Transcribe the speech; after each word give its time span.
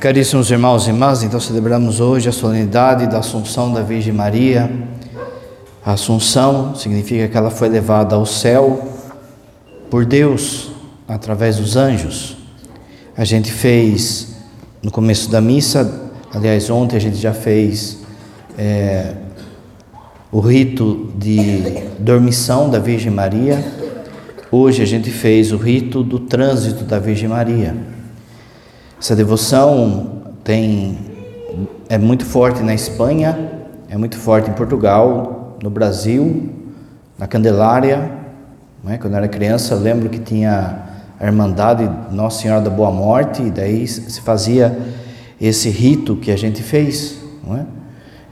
Caríssimos 0.00 0.50
irmãos 0.50 0.86
e 0.86 0.88
irmãs, 0.88 1.22
então 1.22 1.38
celebramos 1.38 2.00
hoje 2.00 2.26
a 2.26 2.32
solenidade 2.32 3.06
da 3.06 3.18
Assunção 3.18 3.70
da 3.70 3.82
Virgem 3.82 4.14
Maria. 4.14 4.70
A 5.84 5.92
Assunção 5.92 6.74
significa 6.74 7.28
que 7.28 7.36
ela 7.36 7.50
foi 7.50 7.68
levada 7.68 8.14
ao 8.14 8.24
céu 8.24 8.82
por 9.90 10.06
Deus 10.06 10.70
através 11.06 11.58
dos 11.58 11.76
anjos. 11.76 12.38
A 13.14 13.26
gente 13.26 13.52
fez 13.52 14.36
no 14.82 14.90
começo 14.90 15.30
da 15.30 15.38
missa, 15.38 16.10
aliás, 16.32 16.70
ontem 16.70 16.96
a 16.96 17.00
gente 17.00 17.18
já 17.18 17.34
fez 17.34 17.98
é, 18.56 19.12
o 20.32 20.40
rito 20.40 21.12
de 21.14 21.78
dormição 21.98 22.70
da 22.70 22.78
Virgem 22.78 23.12
Maria. 23.12 23.62
Hoje 24.50 24.80
a 24.82 24.86
gente 24.86 25.10
fez 25.10 25.52
o 25.52 25.58
rito 25.58 26.02
do 26.02 26.18
trânsito 26.20 26.84
da 26.84 26.98
Virgem 26.98 27.28
Maria. 27.28 27.99
Essa 29.00 29.16
devoção 29.16 30.24
tem 30.44 30.98
é 31.88 31.96
muito 31.96 32.22
forte 32.22 32.62
na 32.62 32.74
Espanha, 32.74 33.50
é 33.88 33.96
muito 33.96 34.18
forte 34.18 34.50
em 34.50 34.52
Portugal, 34.52 35.56
no 35.62 35.70
Brasil, 35.70 36.50
na 37.18 37.26
Candelária. 37.26 38.10
Né? 38.84 38.98
Quando 38.98 39.14
eu 39.14 39.16
era 39.16 39.26
criança, 39.26 39.72
eu 39.72 39.80
lembro 39.80 40.10
que 40.10 40.18
tinha 40.18 40.82
a 41.18 41.24
Irmandade 41.24 41.90
Nossa 42.12 42.42
Senhora 42.42 42.60
da 42.60 42.68
Boa 42.68 42.90
Morte, 42.90 43.42
e 43.42 43.50
daí 43.50 43.88
se 43.88 44.20
fazia 44.20 44.78
esse 45.40 45.70
rito 45.70 46.14
que 46.16 46.30
a 46.30 46.36
gente 46.36 46.62
fez. 46.62 47.16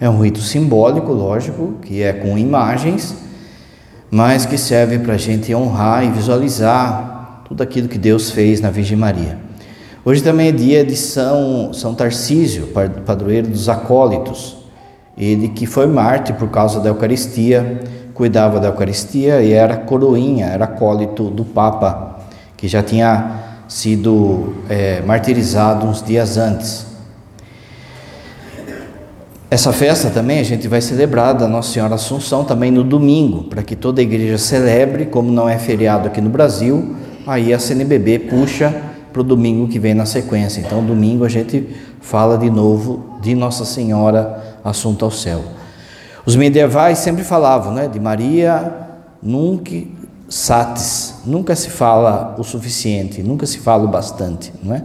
É? 0.00 0.04
é 0.04 0.10
um 0.10 0.20
rito 0.20 0.40
simbólico, 0.40 1.14
lógico, 1.14 1.76
que 1.80 2.02
é 2.02 2.12
com 2.12 2.36
imagens, 2.36 3.16
mas 4.10 4.44
que 4.44 4.58
serve 4.58 4.98
para 4.98 5.14
a 5.14 5.18
gente 5.18 5.54
honrar 5.54 6.04
e 6.04 6.10
visualizar 6.10 7.42
tudo 7.48 7.62
aquilo 7.62 7.88
que 7.88 7.96
Deus 7.96 8.30
fez 8.30 8.60
na 8.60 8.70
Virgem 8.70 8.98
Maria. 8.98 9.47
Hoje 10.04 10.22
também 10.22 10.48
é 10.48 10.52
dia 10.52 10.84
de 10.84 10.96
São, 10.96 11.72
São 11.72 11.94
Tarcísio, 11.94 12.68
padroeiro 13.04 13.48
dos 13.48 13.68
acólitos. 13.68 14.56
Ele 15.16 15.48
que 15.48 15.66
foi 15.66 15.86
mártir 15.86 16.36
por 16.36 16.48
causa 16.48 16.78
da 16.78 16.88
Eucaristia, 16.88 17.80
cuidava 18.14 18.60
da 18.60 18.68
Eucaristia 18.68 19.42
e 19.42 19.52
era 19.52 19.76
coroinha, 19.76 20.46
era 20.46 20.66
acólito 20.66 21.24
do 21.24 21.44
Papa, 21.44 22.20
que 22.56 22.68
já 22.68 22.82
tinha 22.82 23.40
sido 23.66 24.54
é, 24.68 25.02
martirizado 25.02 25.84
uns 25.84 26.00
dias 26.00 26.36
antes. 26.36 26.86
Essa 29.50 29.72
festa 29.72 30.10
também 30.10 30.38
a 30.38 30.44
gente 30.44 30.68
vai 30.68 30.80
celebrar 30.80 31.34
da 31.34 31.48
Nossa 31.48 31.72
Senhora 31.72 31.96
Assunção 31.96 32.44
também 32.44 32.70
no 32.70 32.84
domingo, 32.84 33.44
para 33.44 33.64
que 33.64 33.74
toda 33.74 34.00
a 34.00 34.04
igreja 34.04 34.38
celebre, 34.38 35.06
como 35.06 35.32
não 35.32 35.48
é 35.48 35.58
feriado 35.58 36.06
aqui 36.06 36.20
no 36.20 36.30
Brasil, 36.30 36.94
aí 37.26 37.52
a 37.52 37.58
CNBB 37.58 38.20
puxa 38.20 38.87
para 39.18 39.22
o 39.22 39.24
domingo 39.24 39.66
que 39.66 39.80
vem 39.80 39.94
na 39.94 40.06
sequência. 40.06 40.60
Então, 40.60 40.84
domingo 40.84 41.24
a 41.24 41.28
gente 41.28 41.66
fala 42.00 42.38
de 42.38 42.48
novo 42.48 43.18
de 43.20 43.34
Nossa 43.34 43.64
Senhora 43.64 44.58
Assunta 44.64 45.04
ao 45.04 45.10
Céu. 45.10 45.42
Os 46.24 46.36
medievais 46.36 46.98
sempre 46.98 47.24
falavam 47.24 47.72
né, 47.72 47.88
de 47.88 47.98
Maria 47.98 48.72
nunca 49.20 49.74
satis, 50.28 51.16
nunca 51.26 51.56
se 51.56 51.68
fala 51.68 52.36
o 52.38 52.44
suficiente, 52.44 53.20
nunca 53.22 53.44
se 53.44 53.58
fala 53.58 53.84
o 53.84 53.88
bastante, 53.88 54.52
não 54.62 54.74
é? 54.74 54.84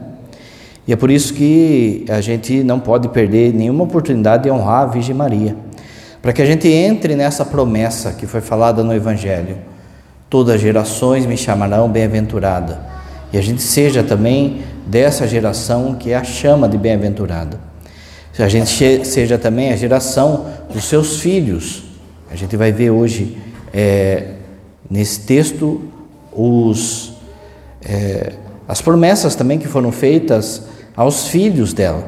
E 0.87 0.93
é 0.93 0.95
por 0.95 1.11
isso 1.11 1.33
que 1.33 2.03
a 2.09 2.19
gente 2.19 2.63
não 2.63 2.79
pode 2.79 3.09
perder 3.09 3.53
nenhuma 3.53 3.83
oportunidade 3.83 4.43
de 4.43 4.51
honrar 4.51 4.83
a 4.83 4.85
Virgem 4.87 5.13
Maria, 5.13 5.55
para 6.21 6.33
que 6.33 6.41
a 6.41 6.45
gente 6.45 6.67
entre 6.67 7.15
nessa 7.15 7.45
promessa 7.45 8.13
que 8.13 8.25
foi 8.25 8.41
falada 8.41 8.83
no 8.83 8.93
Evangelho: 8.93 9.57
todas 10.29 10.55
as 10.55 10.61
gerações 10.61 11.25
me 11.25 11.37
chamarão 11.37 11.87
bem-aventurada 11.87 12.92
e 13.33 13.37
a 13.37 13.41
gente 13.41 13.63
seja 13.63 14.03
também 14.03 14.61
dessa 14.85 15.27
geração 15.27 15.95
que 15.95 16.11
é 16.11 16.15
a 16.15 16.23
chama 16.23 16.69
de 16.69 16.77
bem-aventurada. 16.77 17.59
A 18.37 18.47
gente 18.47 19.05
seja 19.05 19.39
também 19.39 19.73
a 19.73 19.75
geração 19.75 20.45
dos 20.71 20.85
seus 20.85 21.19
filhos. 21.19 21.83
A 22.29 22.35
gente 22.35 22.55
vai 22.55 22.71
ver 22.71 22.91
hoje 22.91 23.37
é, 23.73 24.33
nesse 24.89 25.21
texto 25.21 25.81
os, 26.31 27.13
é, 27.83 28.33
as 28.67 28.81
promessas 28.81 29.35
também 29.35 29.57
que 29.57 29.67
foram 29.67 29.91
feitas 29.91 30.63
aos 30.95 31.27
filhos 31.27 31.73
dela, 31.73 32.07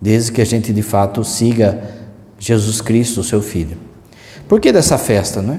desde 0.00 0.30
que 0.30 0.42
a 0.42 0.46
gente 0.46 0.72
de 0.72 0.82
fato 0.82 1.24
siga 1.24 1.82
Jesus 2.38 2.80
Cristo, 2.80 3.22
seu 3.22 3.40
Filho. 3.40 3.76
Por 4.48 4.60
que 4.60 4.72
dessa 4.72 4.98
festa, 4.98 5.40
não 5.40 5.54
é? 5.54 5.58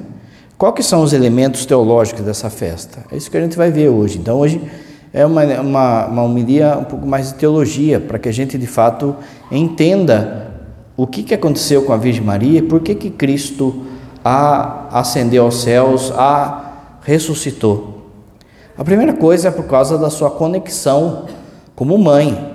Qual 0.57 0.73
que 0.73 0.83
são 0.83 1.01
os 1.01 1.11
elementos 1.11 1.65
teológicos 1.65 2.23
dessa 2.23 2.49
festa? 2.49 3.03
É 3.11 3.17
isso 3.17 3.31
que 3.31 3.37
a 3.37 3.41
gente 3.41 3.57
vai 3.57 3.71
ver 3.71 3.89
hoje. 3.89 4.19
Então 4.19 4.37
hoje 4.37 4.61
é 5.13 5.25
uma, 5.25 5.43
uma, 5.43 6.05
uma 6.05 6.23
homilia 6.23 6.77
um 6.77 6.83
pouco 6.85 7.05
mais 7.05 7.29
de 7.29 7.35
teologia, 7.35 7.99
para 7.99 8.17
que 8.17 8.29
a 8.29 8.31
gente 8.31 8.57
de 8.57 8.67
fato 8.67 9.15
entenda 9.51 10.51
o 10.95 11.05
que, 11.05 11.23
que 11.23 11.33
aconteceu 11.33 11.83
com 11.83 11.91
a 11.91 11.97
Virgem 11.97 12.23
Maria 12.23 12.59
e 12.59 12.61
por 12.61 12.79
que, 12.81 12.95
que 12.95 13.09
Cristo 13.09 13.85
a 14.23 14.99
ascendeu 14.99 15.43
aos 15.43 15.61
céus, 15.61 16.11
a 16.15 16.73
ressuscitou. 17.01 18.01
A 18.77 18.83
primeira 18.83 19.13
coisa 19.13 19.47
é 19.49 19.51
por 19.51 19.65
causa 19.65 19.97
da 19.97 20.09
sua 20.09 20.29
conexão 20.29 21.25
como 21.75 21.97
mãe. 21.97 22.51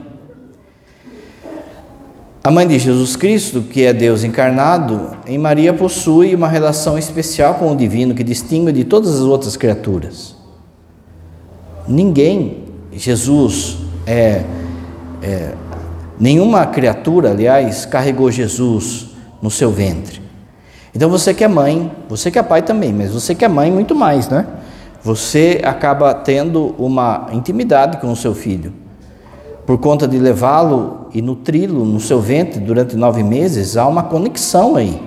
A 2.42 2.50
mãe 2.50 2.66
de 2.66 2.78
Jesus 2.78 3.16
Cristo, 3.16 3.62
que 3.62 3.84
é 3.84 3.92
Deus 3.92 4.22
encarnado, 4.22 5.16
em 5.26 5.36
Maria 5.36 5.74
possui 5.74 6.32
uma 6.32 6.46
relação 6.46 6.96
especial 6.96 7.54
com 7.54 7.72
o 7.72 7.76
divino 7.76 8.14
que 8.14 8.22
distingue 8.22 8.70
de 8.70 8.84
todas 8.84 9.16
as 9.16 9.22
outras 9.22 9.56
criaturas. 9.56 10.35
Ninguém, 11.88 12.64
Jesus, 12.92 13.78
é, 14.06 14.44
é, 15.22 15.54
nenhuma 16.18 16.66
criatura, 16.66 17.30
aliás, 17.30 17.86
carregou 17.86 18.30
Jesus 18.30 19.08
no 19.40 19.50
seu 19.50 19.70
ventre. 19.70 20.20
Então 20.94 21.10
você 21.10 21.34
que 21.34 21.44
é 21.44 21.48
mãe, 21.48 21.92
você 22.08 22.30
que 22.30 22.38
é 22.38 22.42
pai 22.42 22.62
também, 22.62 22.92
mas 22.92 23.12
você 23.12 23.34
que 23.34 23.44
é 23.44 23.48
mãe 23.48 23.70
muito 23.70 23.94
mais, 23.94 24.28
né? 24.28 24.46
Você 25.02 25.60
acaba 25.62 26.12
tendo 26.14 26.74
uma 26.78 27.28
intimidade 27.32 27.98
com 27.98 28.10
o 28.10 28.16
seu 28.16 28.34
filho. 28.34 28.72
Por 29.66 29.78
conta 29.78 30.08
de 30.08 30.18
levá-lo 30.18 31.08
e 31.12 31.20
nutri-lo 31.20 31.84
no 31.84 32.00
seu 32.00 32.20
ventre 32.20 32.58
durante 32.60 32.96
nove 32.96 33.22
meses, 33.22 33.76
há 33.76 33.86
uma 33.86 34.04
conexão 34.04 34.74
aí. 34.74 35.00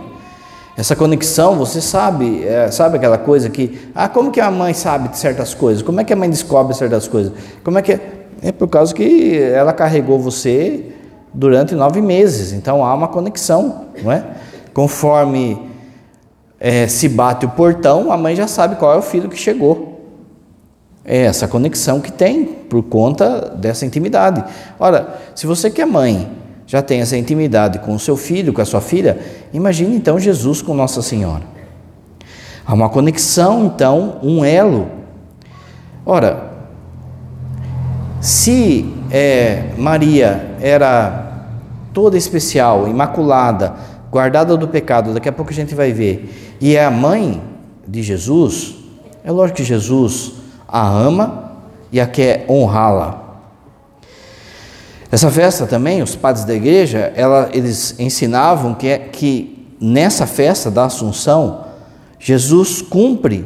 Essa 0.79 0.95
conexão, 0.95 1.57
você 1.57 1.81
sabe, 1.81 2.47
é, 2.47 2.72
sabe 2.72 2.95
aquela 2.95 3.17
coisa 3.17 3.50
que, 3.50 3.91
ah, 3.94 4.07
como 4.07 4.31
que 4.31 4.40
a 4.40 4.50
mãe 4.50 4.73
sabe 4.73 5.09
de 5.09 5.17
certas 5.17 5.53
coisas? 5.53 5.84
Como 5.84 6.00
é 6.00 6.06
que 6.06 6.13
a 6.13 6.16
mãe 6.16 6.29
descobre 6.29 6.73
certas 6.73 7.06
coisas? 7.06 7.34
Como 7.66 7.78
é 7.78 7.81
que 7.81 7.91
é? 7.91 8.00
É 8.41 8.53
por 8.53 8.69
causa 8.69 8.95
que 8.95 9.38
ela 9.38 9.73
carregou 9.73 10.18
você 10.18 10.85
durante 11.34 11.75
nove 11.75 12.01
meses, 12.01 12.53
então 12.53 12.85
há 12.85 12.94
uma 12.94 13.09
conexão, 13.09 13.88
não 14.01 14.09
é? 14.09 14.23
Conforme 14.73 15.69
é, 16.57 16.88
se 16.88 17.09
bate 17.09 17.45
o 17.45 17.50
portão, 17.50 18.09
a 18.09 18.16
mãe 18.16 18.34
já 18.34 18.47
sabe 18.47 18.78
qual 18.78 18.94
é 18.94 18.97
o 18.97 19.01
filho 19.01 19.28
que 19.28 19.38
chegou. 19.38 20.00
É 21.03 21.25
essa 21.25 21.45
conexão 21.45 22.00
que 22.00 22.09
tem 22.09 22.45
por 22.45 22.84
conta 22.84 23.53
dessa 23.53 23.85
intimidade. 23.85 24.45
Ora, 24.79 25.18
se 25.35 25.45
você 25.45 25.69
que 25.69 25.81
é 25.81 25.85
mãe 25.85 26.31
já 26.69 26.84
tem 26.84 27.02
essa 27.02 27.18
intimidade 27.18 27.80
com 27.80 27.96
o 27.96 28.00
seu 28.00 28.16
filho, 28.16 28.53
com 28.53 28.62
a 28.62 28.66
sua 28.66 28.80
filha, 28.80 29.18
imagine 29.52 29.96
então 29.96 30.19
Jesus 30.19 30.62
com 30.62 30.75
Nossa 30.75 31.02
Senhora. 31.02 31.41
Há 32.63 32.75
uma 32.75 32.88
conexão, 32.88 33.66
então, 33.66 34.19
um 34.22 34.46
elo. 34.46 34.88
Ora, 36.06 36.52
se 38.22 38.85
é, 39.09 39.72
Maria 39.80 40.57
era 40.62 41.47
toda 41.91 42.16
especial, 42.16 42.88
imaculada, 42.88 43.74
guardada 44.12 44.56
do 44.56 44.68
pecado, 44.68 45.12
daqui 45.12 45.28
a 45.28 45.31
pouco 45.31 45.50
a 45.50 45.56
gente 45.56 45.74
vai 45.74 45.91
ver, 45.91 46.56
e 46.62 46.75
é 46.75 46.86
a 46.86 46.91
mãe 46.91 47.41
de 47.88 48.03
Jesus, 48.03 48.75
é 49.24 49.31
lógico 49.31 49.57
que 49.57 49.63
Jesus 49.63 50.34
a 50.68 50.88
ama 50.88 51.51
e 51.91 52.00
a 52.00 52.06
quer 52.06 52.45
honrá-la. 52.48 53.29
Essa 55.11 55.31
festa 55.31 55.65
também, 55.65 56.03
os 56.03 56.15
padres 56.15 56.45
da 56.45 56.53
igreja, 56.53 57.11
ela, 57.15 57.50
eles 57.51 57.95
ensinavam 57.97 58.75
que, 58.75 58.88
é, 58.88 59.00
que 59.00 59.67
nessa 59.81 60.27
festa 60.27 60.69
da 60.69 60.85
Assunção, 60.85 61.65
Jesus 62.19 62.81
cumpre 62.81 63.44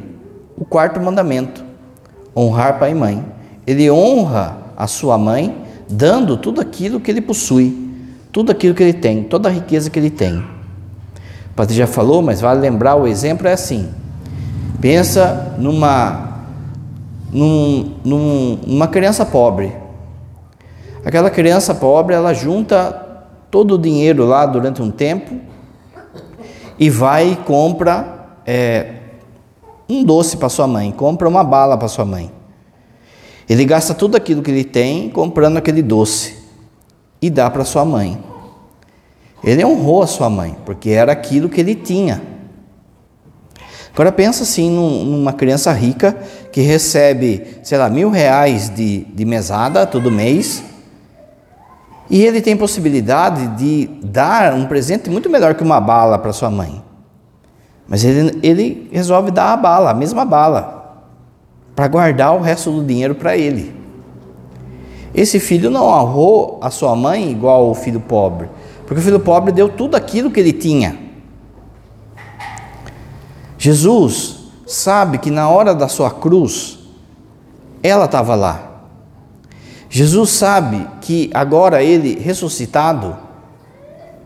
o 0.58 0.66
quarto 0.66 1.00
mandamento, 1.00 1.64
honrar 2.36 2.80
pai 2.80 2.92
e 2.92 2.96
mãe. 2.96 3.26
Ele 3.66 3.90
honra 3.90 4.58
a 4.76 4.88
sua 4.88 5.18
mãe, 5.18 5.56
dando 5.90 6.36
tudo 6.36 6.60
aquilo 6.60 7.00
que 7.00 7.10
ele 7.10 7.22
possui, 7.22 7.94
tudo 8.30 8.52
aquilo 8.52 8.76
que 8.76 8.84
ele 8.84 8.94
tem, 8.94 9.24
toda 9.24 9.48
a 9.48 9.52
riqueza 9.52 9.90
que 9.90 9.98
ele 9.98 10.10
tem. 10.10 10.40
O 10.40 11.56
padre 11.56 11.76
já 11.76 11.88
falou, 11.88 12.22
mas 12.22 12.42
vale 12.42 12.60
lembrar, 12.60 12.96
o 12.96 13.08
exemplo 13.08 13.48
é 13.48 13.54
assim. 13.54 13.88
Pensa 14.82 15.56
numa, 15.58 16.40
num, 17.32 17.94
num, 18.04 18.60
numa 18.68 18.88
criança 18.88 19.26
pobre 19.26 19.83
Aquela 21.06 21.30
criança 21.30 21.76
pobre, 21.76 22.16
ela 22.16 22.34
junta 22.34 22.92
todo 23.52 23.76
o 23.76 23.78
dinheiro 23.78 24.26
lá 24.26 24.46
durante 24.46 24.82
um 24.82 24.90
tempo 24.90 25.36
e 26.80 26.90
vai 26.90 27.34
e 27.34 27.36
compra 27.36 28.38
é, 28.46 28.94
um 29.90 30.04
doce 30.04 30.38
para 30.38 30.50
sua 30.50 30.66
mãe, 30.66 30.92
compra 30.92 31.28
uma 31.28 31.44
bala 31.44 31.78
para 31.78 31.88
sua 31.88 32.06
mãe. 32.06 32.32
Ele 33.50 33.66
gasta 33.66 33.94
tudo 33.94 34.16
aquilo 34.16 34.42
que 34.42 34.50
ele 34.50 34.64
tem 34.64 35.10
comprando 35.10 35.58
aquele 35.58 35.82
doce. 35.82 36.42
e 37.22 37.30
dá 37.30 37.50
para 37.50 37.64
sua 37.64 37.86
mãe. 37.86 38.22
Ele 39.44 39.64
honrou 39.64 40.04
a 40.04 40.08
sua 40.08 40.30
mãe, 40.30 40.58
porque 40.66 40.90
era 40.90 41.12
aquilo 41.12 41.48
que 41.48 41.60
ele 41.60 41.76
tinha. 41.76 42.22
Agora 43.94 44.12
pensa 44.12 44.44
assim 44.44 44.70
numa 44.72 45.32
criança 45.32 45.72
rica 45.72 46.18
que 46.52 46.62
recebe, 46.62 47.60
sei 47.62 47.78
lá, 47.78 47.90
mil 47.90 48.10
reais 48.10 48.70
de, 48.70 49.06
de 49.06 49.26
mesada 49.26 49.86
todo 49.86 50.10
mês 50.10 50.64
e 52.10 52.22
ele 52.24 52.42
tem 52.42 52.56
possibilidade 52.56 53.48
de 53.58 53.90
dar 54.04 54.54
um 54.54 54.66
presente 54.66 55.10
muito 55.10 55.30
melhor 55.30 55.56
que 55.56 55.64
uma 55.64 55.80
bala 55.80 56.18
para 56.18 56.34
sua 56.34 56.50
mãe. 56.50 56.84
Mas 57.88 58.04
ele, 58.04 58.40
ele 58.44 58.90
resolve 58.92 59.32
dar 59.32 59.54
a 59.54 59.58
bala, 59.58 59.92
a 59.92 59.94
mesma 59.94 60.26
bala, 60.26 61.06
para 61.76 61.88
guardar 61.88 62.36
o 62.36 62.42
resto 62.42 62.72
do 62.72 62.84
dinheiro 62.84 63.16
para 63.16 63.38
ele. 63.38 63.76
Esse 65.14 65.40
filho 65.40 65.70
não 65.70 65.86
honrou 65.86 66.60
a 66.62 66.70
sua 66.70 66.96
mãe 66.96 67.32
igual 67.32 67.70
o 67.70 67.76
filho 67.76 68.00
pobre, 68.00 68.50
porque 68.86 69.00
o 69.00 69.04
filho 69.04 69.20
pobre 69.20 69.52
deu 69.52 69.70
tudo 69.70 69.96
aquilo 69.96 70.32
que 70.32 70.40
ele 70.40 70.54
tinha. 70.54 70.98
Jesus 73.58 74.52
sabe 74.66 75.20
que 75.20 75.30
na 75.32 75.48
hora 75.48 75.74
da 75.74 75.88
sua 75.88 76.12
cruz, 76.12 76.80
ela 77.82 78.06
estava 78.06 78.36
lá. 78.36 78.73
Jesus 79.96 80.32
sabe 80.32 80.88
que 81.02 81.30
agora 81.36 81.84
ele 81.84 82.20
ressuscitado, 82.20 83.16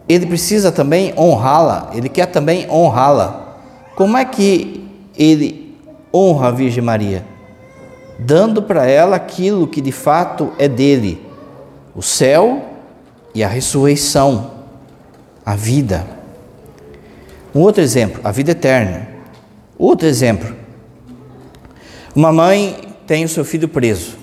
ele 0.07 0.25
precisa 0.25 0.71
também 0.71 1.13
honrá-la, 1.17 1.91
ele 1.93 2.07
quer 2.07 2.27
também 2.27 2.65
honrá-la. 2.71 3.57
Como 3.93 4.15
é 4.15 4.23
que 4.23 4.89
ele 5.17 5.77
honra 6.13 6.47
a 6.47 6.51
Virgem 6.51 6.81
Maria? 6.81 7.25
Dando 8.17 8.61
para 8.61 8.85
ela 8.85 9.17
aquilo 9.17 9.67
que 9.67 9.81
de 9.81 9.91
fato 9.91 10.53
é 10.57 10.69
dele: 10.69 11.21
o 11.93 12.01
céu 12.01 12.63
e 13.35 13.43
a 13.43 13.47
ressurreição, 13.49 14.51
a 15.45 15.53
vida. 15.53 16.07
Um 17.53 17.59
outro 17.59 17.83
exemplo, 17.83 18.21
a 18.23 18.31
vida 18.31 18.51
eterna. 18.51 19.05
Outro 19.77 20.07
exemplo, 20.07 20.55
uma 22.15 22.31
mãe 22.31 22.95
tem 23.05 23.25
o 23.25 23.29
seu 23.29 23.43
filho 23.43 23.67
preso 23.67 24.16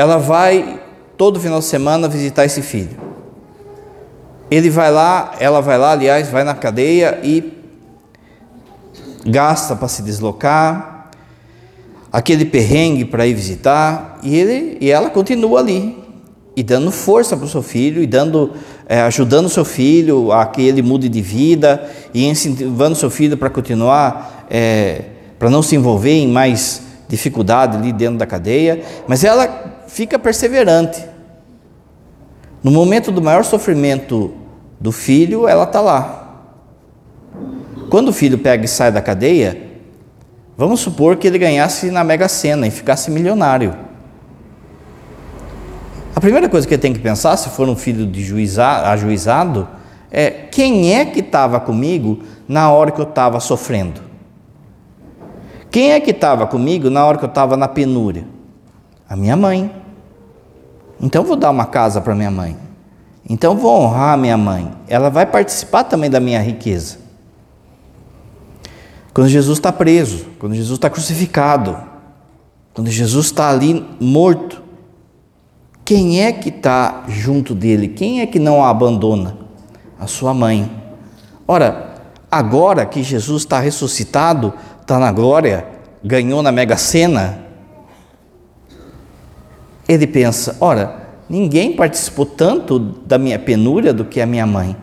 ela 0.00 0.16
vai 0.16 0.80
todo 1.14 1.38
final 1.38 1.58
de 1.58 1.66
semana 1.66 2.08
visitar 2.08 2.46
esse 2.46 2.62
filho. 2.62 2.96
Ele 4.50 4.70
vai 4.70 4.90
lá, 4.90 5.32
ela 5.38 5.60
vai 5.60 5.76
lá, 5.76 5.92
aliás, 5.92 6.30
vai 6.30 6.42
na 6.42 6.54
cadeia 6.54 7.20
e 7.22 7.52
gasta 9.26 9.76
para 9.76 9.88
se 9.88 10.00
deslocar, 10.00 11.10
aquele 12.10 12.46
perrengue 12.46 13.04
para 13.04 13.26
ir 13.26 13.34
visitar, 13.34 14.18
e 14.22 14.34
ele 14.34 14.78
e 14.80 14.90
ela 14.90 15.10
continua 15.10 15.60
ali 15.60 16.02
e 16.56 16.62
dando 16.62 16.90
força 16.90 17.36
para 17.36 17.44
o 17.44 17.48
seu 17.48 17.62
filho 17.62 18.02
e 18.02 18.06
dando 18.06 18.54
é, 18.88 19.02
ajudando 19.02 19.44
o 19.44 19.50
seu 19.50 19.66
filho 19.66 20.32
a 20.32 20.46
que 20.46 20.62
ele 20.62 20.80
mude 20.80 21.10
de 21.10 21.20
vida 21.20 21.86
e 22.14 22.26
incentivando 22.26 22.92
o 22.92 22.96
seu 22.96 23.10
filho 23.10 23.36
para 23.36 23.50
continuar 23.50 24.46
é, 24.48 25.02
para 25.38 25.50
não 25.50 25.62
se 25.62 25.76
envolver 25.76 26.14
em 26.14 26.26
mais 26.26 26.80
dificuldade 27.06 27.76
ali 27.76 27.92
dentro 27.92 28.16
da 28.16 28.26
cadeia, 28.26 28.82
mas 29.06 29.24
ela 29.24 29.69
fica 29.90 30.18
perseverante. 30.18 31.04
No 32.62 32.70
momento 32.70 33.10
do 33.10 33.20
maior 33.20 33.44
sofrimento 33.44 34.32
do 34.78 34.92
filho, 34.92 35.48
ela 35.48 35.64
está 35.64 35.80
lá. 35.80 36.44
Quando 37.90 38.08
o 38.08 38.12
filho 38.12 38.38
pega 38.38 38.64
e 38.64 38.68
sai 38.68 38.92
da 38.92 39.02
cadeia, 39.02 39.60
vamos 40.56 40.80
supor 40.80 41.16
que 41.16 41.26
ele 41.26 41.38
ganhasse 41.38 41.90
na 41.90 42.04
Mega 42.04 42.28
Sena 42.28 42.66
e 42.66 42.70
ficasse 42.70 43.10
milionário. 43.10 43.74
A 46.14 46.20
primeira 46.20 46.48
coisa 46.48 46.68
que 46.68 46.74
ele 46.74 46.82
tem 46.82 46.92
que 46.92 47.00
pensar, 47.00 47.36
se 47.36 47.48
for 47.50 47.68
um 47.68 47.74
filho 47.74 48.06
de 48.06 48.22
juiza, 48.22 48.66
ajuizado, 48.90 49.66
é 50.10 50.30
quem 50.30 50.94
é 50.94 51.04
que 51.04 51.20
estava 51.20 51.58
comigo 51.58 52.20
na 52.46 52.70
hora 52.70 52.90
que 52.90 53.00
eu 53.00 53.08
estava 53.08 53.40
sofrendo? 53.40 54.00
Quem 55.70 55.92
é 55.92 56.00
que 56.00 56.10
estava 56.10 56.46
comigo 56.46 56.90
na 56.90 57.04
hora 57.04 57.18
que 57.18 57.24
eu 57.24 57.28
estava 57.28 57.56
na 57.56 57.66
penúria? 57.66 58.24
A 59.08 59.16
minha 59.16 59.36
mãe. 59.36 59.79
Então 61.00 61.24
vou 61.24 61.36
dar 61.36 61.50
uma 61.50 61.66
casa 61.66 62.00
para 62.00 62.14
minha 62.14 62.30
mãe. 62.30 62.56
Então 63.28 63.56
vou 63.56 63.82
honrar 63.82 64.18
minha 64.18 64.36
mãe. 64.36 64.70
Ela 64.88 65.08
vai 65.08 65.24
participar 65.24 65.84
também 65.84 66.10
da 66.10 66.20
minha 66.20 66.40
riqueza. 66.40 66.98
Quando 69.14 69.28
Jesus 69.28 69.58
está 69.58 69.72
preso, 69.72 70.26
quando 70.38 70.54
Jesus 70.54 70.78
está 70.78 70.88
crucificado, 70.88 71.76
quando 72.74 72.90
Jesus 72.90 73.26
está 73.26 73.50
ali 73.50 73.84
morto, 74.00 74.62
quem 75.84 76.22
é 76.22 76.32
que 76.32 76.50
está 76.50 77.04
junto 77.08 77.54
dele? 77.54 77.88
Quem 77.88 78.20
é 78.20 78.26
que 78.26 78.38
não 78.38 78.62
a 78.62 78.70
abandona? 78.70 79.36
A 79.98 80.06
sua 80.06 80.32
mãe. 80.32 80.70
Ora, 81.46 81.94
agora 82.30 82.86
que 82.86 83.02
Jesus 83.02 83.42
está 83.42 83.58
ressuscitado, 83.58 84.54
está 84.80 84.98
na 84.98 85.10
glória, 85.10 85.66
ganhou 86.02 86.42
na 86.42 86.52
mega 86.52 86.76
sena, 86.76 87.49
ele 89.92 90.06
pensa: 90.06 90.56
ora, 90.60 91.08
ninguém 91.28 91.74
participou 91.74 92.24
tanto 92.24 92.78
da 92.78 93.18
minha 93.18 93.38
penúria 93.38 93.92
do 93.92 94.04
que 94.04 94.20
a 94.20 94.26
minha 94.26 94.46
mãe. 94.46 94.76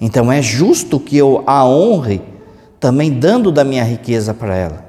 Então 0.00 0.32
é 0.32 0.40
justo 0.40 0.98
que 0.98 1.16
eu 1.16 1.44
a 1.46 1.66
honre, 1.66 2.22
também 2.80 3.12
dando 3.12 3.52
da 3.52 3.62
minha 3.62 3.84
riqueza 3.84 4.32
para 4.32 4.56
ela. 4.56 4.84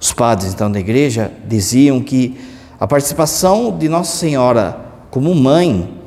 Os 0.00 0.12
padres 0.12 0.52
então 0.52 0.70
da 0.72 0.80
igreja 0.80 1.30
diziam 1.46 2.00
que 2.00 2.36
a 2.80 2.86
participação 2.86 3.76
de 3.76 3.88
Nossa 3.88 4.16
Senhora 4.16 4.76
como 5.10 5.34
mãe 5.34 5.98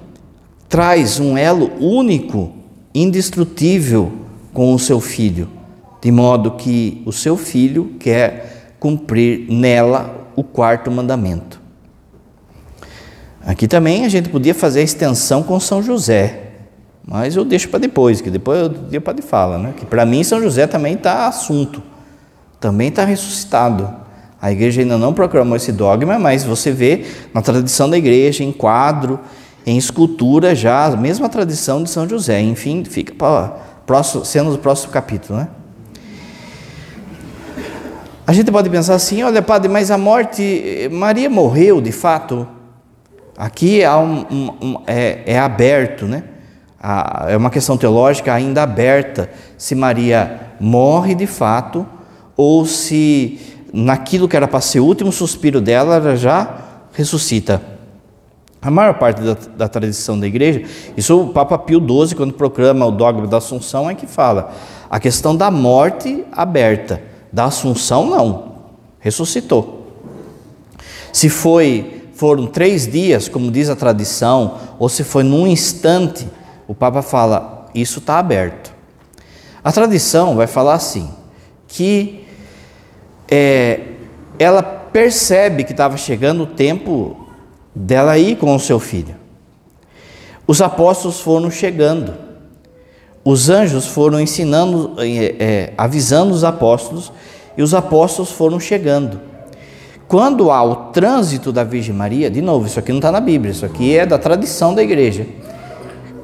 traz 0.68 1.20
um 1.20 1.38
elo 1.38 1.72
único, 1.80 2.52
indestrutível 2.94 4.12
com 4.52 4.74
o 4.74 4.80
seu 4.80 5.00
filho, 5.00 5.48
de 6.02 6.12
modo 6.12 6.52
que 6.52 7.02
o 7.06 7.12
seu 7.12 7.38
filho 7.38 7.94
quer 8.00 8.74
cumprir 8.80 9.46
nela 9.50 10.30
o 10.36 10.44
quarto 10.44 10.92
mandamento. 10.92 11.65
Aqui 13.46 13.68
também 13.68 14.06
a 14.06 14.10
gente 14.10 14.28
podia 14.30 14.56
fazer 14.56 14.80
a 14.80 14.84
extensão 14.84 15.44
com 15.44 15.60
São 15.60 15.84
José, 15.84 16.40
mas 17.08 17.36
eu 17.36 17.46
deixo 17.46 17.70
para 17.70 17.78
depois, 17.78 18.20
que 18.20 18.32
depois 18.32 18.66
o 18.66 18.70
dia 18.70 19.00
pode 19.00 19.22
falar, 19.22 19.60
né? 19.60 19.74
Que 19.78 19.86
para 19.86 20.04
mim 20.04 20.24
São 20.24 20.42
José 20.42 20.66
também 20.66 20.96
está 20.96 21.28
assunto, 21.28 21.84
também 22.60 22.88
está 22.88 23.06
ressuscitado. 23.06 23.88
A 24.42 24.52
igreja 24.52 24.82
ainda 24.82 24.98
não 24.98 25.14
proclamou 25.14 25.56
esse 25.56 25.72
dogma, 25.72 26.18
mas 26.18 26.44
você 26.44 26.72
vê 26.72 27.06
na 27.34 27.42
tradição 27.42 27.88
da 27.88 27.98
igreja, 27.98 28.44
em 28.44 28.52
quadro, 28.52 29.20
em 29.64 29.78
escultura 29.78 30.56
já, 30.56 30.86
a 30.86 30.98
mesma 30.98 31.30
tradição 31.30 31.84
de 31.84 31.90
São 31.92 32.10
José. 32.10 32.42
Enfim, 32.42 32.84
fica 32.84 33.14
para 33.14 33.58
próximo, 33.86 34.26
sendo 34.26 34.52
o 34.52 34.58
próximo 34.58 34.92
capítulo, 34.92 35.38
né? 35.38 35.48
A 38.26 38.34
gente 38.34 38.52
pode 38.52 38.72
pensar 38.72 38.96
assim, 38.96 39.22
olha, 39.22 39.40
padre, 39.44 39.70
mas 39.70 39.92
a 39.92 40.00
morte, 40.00 40.90
Maria 40.92 41.30
morreu 41.30 41.80
de 41.80 41.92
fato? 41.92 42.55
Aqui 43.38 43.84
há 43.84 43.98
um, 43.98 44.26
um, 44.32 44.52
um, 44.62 44.82
é, 44.88 45.24
é, 45.26 45.40
aberto, 45.40 46.06
né? 46.06 46.24
é 47.28 47.36
uma 47.36 47.50
questão 47.50 47.76
teológica 47.76 48.34
ainda 48.34 48.64
aberta 48.64 49.30
se 49.58 49.76
Maria 49.76 50.52
morre 50.60 51.16
de 51.16 51.28
fato 51.28 51.86
ou 52.38 52.66
se 52.66 53.40
naquilo 53.74 54.28
que 54.28 54.38
era 54.38 54.48
para 54.48 54.62
ser 54.62 54.80
o 54.80 54.86
último 54.86 55.12
suspiro 55.12 55.60
dela, 55.60 55.96
ela 55.96 56.16
já 56.16 56.62
ressuscita. 56.94 57.62
A 58.62 58.72
maior 58.72 58.94
parte 58.96 59.22
da, 59.22 59.38
da, 59.58 59.68
tradição 59.68 60.18
da 60.18 60.26
igreja, 60.26 60.64
isso 60.96 61.22
o 61.22 61.28
Papa 61.28 61.58
Pio 61.58 61.80
XII, 61.80 62.16
quando 62.16 62.34
proclama 62.34 62.86
o 62.86 62.92
dogma 62.92 63.28
da 63.28 63.38
Assunção, 63.38 63.90
é 63.90 63.94
que 63.94 64.08
fala 64.08 64.54
a 64.90 65.00
questão 65.00 65.36
da 65.36 65.52
morte 65.52 66.24
aberta, 66.32 67.02
da 67.32 67.46
Assunção 67.46 68.10
não, 68.10 68.56
ressuscitou. 69.00 69.92
Se 71.12 71.30
foi 71.30 72.05
foram 72.16 72.48
três 72.48 72.88
dias, 72.88 73.28
como 73.28 73.52
diz 73.52 73.70
a 73.70 73.76
tradição, 73.76 74.58
ou 74.80 74.88
se 74.90 75.04
foi 75.04 75.24
num 75.24 75.46
instante, 75.46 76.28
o 76.68 76.74
Papa 76.74 77.02
fala: 77.02 77.68
isso 77.76 78.00
está 78.00 78.18
aberto. 78.18 78.74
A 79.64 79.72
tradição 79.72 80.36
vai 80.36 80.48
falar 80.48 80.76
assim: 80.76 81.10
que 81.68 82.26
é, 83.30 83.82
ela 84.40 84.64
percebe 84.64 85.66
que 85.66 85.72
estava 85.72 85.98
chegando 85.98 86.44
o 86.44 86.48
tempo 86.48 87.28
dela 87.76 88.18
ir 88.18 88.38
com 88.38 88.56
o 88.56 88.60
seu 88.60 88.80
filho. 88.80 89.16
Os 90.48 90.62
apóstolos 90.62 91.20
foram 91.20 91.52
chegando, 91.52 92.14
os 93.26 93.50
anjos 93.50 93.88
foram 93.88 94.22
ensinando, 94.22 94.96
é, 95.00 95.36
é, 95.38 95.74
avisando 95.78 96.34
os 96.34 96.46
apóstolos, 96.46 97.12
e 97.58 97.62
os 97.62 97.74
apóstolos 97.74 98.32
foram 98.32 98.60
chegando. 98.60 99.35
Quando 100.08 100.52
há 100.52 100.64
o 100.64 100.76
trânsito 100.92 101.52
da 101.52 101.64
Virgem 101.64 101.96
Maria, 101.96 102.30
de 102.30 102.42
novo, 102.42 102.68
isso 102.68 102.80
aqui 102.80 102.92
não 102.92 103.00
está 103.00 103.12
na 103.12 103.20
Bíblia, 103.20 103.52
isso 103.52 103.66
aqui 103.66 103.98
é 103.98 104.06
da 104.06 104.18
tradição 104.18 104.74
da 104.76 104.84
igreja. 104.84 105.26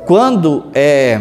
Quando 0.06 0.66
é, 0.74 1.20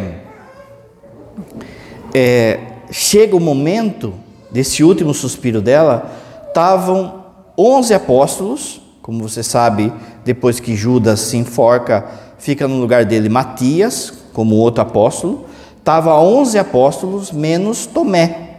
é, 2.14 2.60
chega 2.90 3.34
o 3.34 3.40
momento 3.40 4.12
desse 4.50 4.84
último 4.84 5.14
suspiro 5.14 5.62
dela, 5.62 6.10
estavam 6.48 7.24
11 7.56 7.94
apóstolos 7.94 8.80
Como 9.02 9.26
você 9.26 9.42
sabe, 9.42 9.92
depois 10.24 10.60
que 10.60 10.76
Judas 10.76 11.20
se 11.20 11.36
enforca, 11.36 12.06
fica 12.38 12.68
no 12.68 12.78
lugar 12.78 13.04
dele 13.04 13.28
Matias, 13.28 14.12
como 14.32 14.54
outro 14.54 14.82
apóstolo. 14.82 15.46
Estava 15.78 16.14
11 16.14 16.58
apóstolos 16.58 17.32
menos 17.32 17.86
Tomé. 17.86 18.58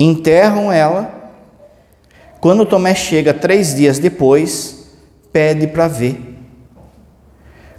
Enterram 0.00 0.72
ela. 0.72 1.21
Quando 2.42 2.66
Tomé 2.66 2.92
chega 2.92 3.32
três 3.32 3.72
dias 3.72 4.00
depois, 4.00 4.90
pede 5.32 5.68
para 5.68 5.86
ver. 5.86 6.20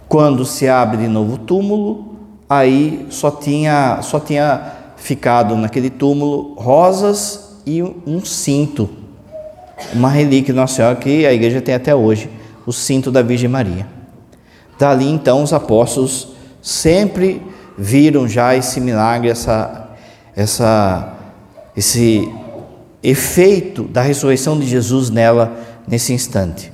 Quando 0.08 0.46
se 0.46 0.66
abre 0.66 0.96
de 0.96 1.06
novo 1.06 1.34
o 1.34 1.38
túmulo, 1.38 2.16
aí 2.48 3.06
só 3.10 3.30
tinha, 3.30 4.00
só 4.00 4.18
tinha 4.18 4.72
ficado 4.96 5.54
naquele 5.54 5.90
túmulo 5.90 6.54
rosas 6.54 7.58
e 7.66 7.82
um 7.82 8.24
cinto, 8.24 8.88
uma 9.92 10.08
relíquia 10.08 10.54
Nossa 10.54 10.76
Senhora 10.76 10.96
que 10.96 11.26
a 11.26 11.32
igreja 11.34 11.60
tem 11.60 11.74
até 11.74 11.94
hoje, 11.94 12.30
o 12.64 12.72
cinto 12.72 13.12
da 13.12 13.20
Virgem 13.20 13.50
Maria. 13.50 13.86
Dali 14.78 15.10
então 15.10 15.42
os 15.42 15.52
apóstolos 15.52 16.28
sempre 16.62 17.42
viram 17.76 18.26
já 18.26 18.56
esse 18.56 18.80
milagre, 18.80 19.28
essa, 19.28 19.90
essa, 20.34 21.12
esse 21.76 22.32
efeito 23.04 23.84
da 23.84 24.00
ressurreição 24.00 24.58
de 24.58 24.66
Jesus 24.66 25.10
nela 25.10 25.52
nesse 25.86 26.14
instante. 26.14 26.72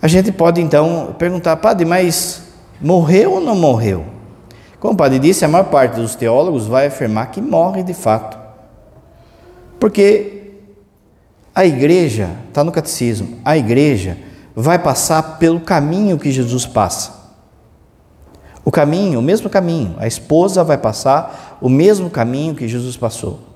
A 0.00 0.06
gente 0.06 0.30
pode 0.30 0.60
então 0.60 1.16
perguntar, 1.18 1.56
padre, 1.56 1.86
mas 1.86 2.42
morreu 2.78 3.32
ou 3.32 3.40
não 3.40 3.56
morreu? 3.56 4.04
Como 4.78 4.92
o 4.92 4.96
padre 4.96 5.18
disse, 5.18 5.42
a 5.46 5.48
maior 5.48 5.64
parte 5.64 5.94
dos 5.94 6.14
teólogos 6.14 6.66
vai 6.66 6.88
afirmar 6.88 7.30
que 7.30 7.40
morre 7.40 7.82
de 7.82 7.94
fato. 7.94 8.38
Porque 9.80 10.52
a 11.54 11.64
igreja, 11.64 12.28
está 12.48 12.62
no 12.62 12.70
catecismo, 12.70 13.38
a 13.42 13.56
igreja 13.56 14.18
vai 14.54 14.78
passar 14.78 15.38
pelo 15.38 15.60
caminho 15.60 16.18
que 16.18 16.30
Jesus 16.30 16.66
passa. 16.66 17.24
O 18.62 18.70
caminho, 18.70 19.20
o 19.20 19.22
mesmo 19.22 19.48
caminho, 19.48 19.94
a 19.98 20.06
esposa 20.06 20.62
vai 20.62 20.76
passar 20.76 21.58
o 21.62 21.70
mesmo 21.70 22.10
caminho 22.10 22.54
que 22.54 22.68
Jesus 22.68 22.98
passou. 22.98 23.53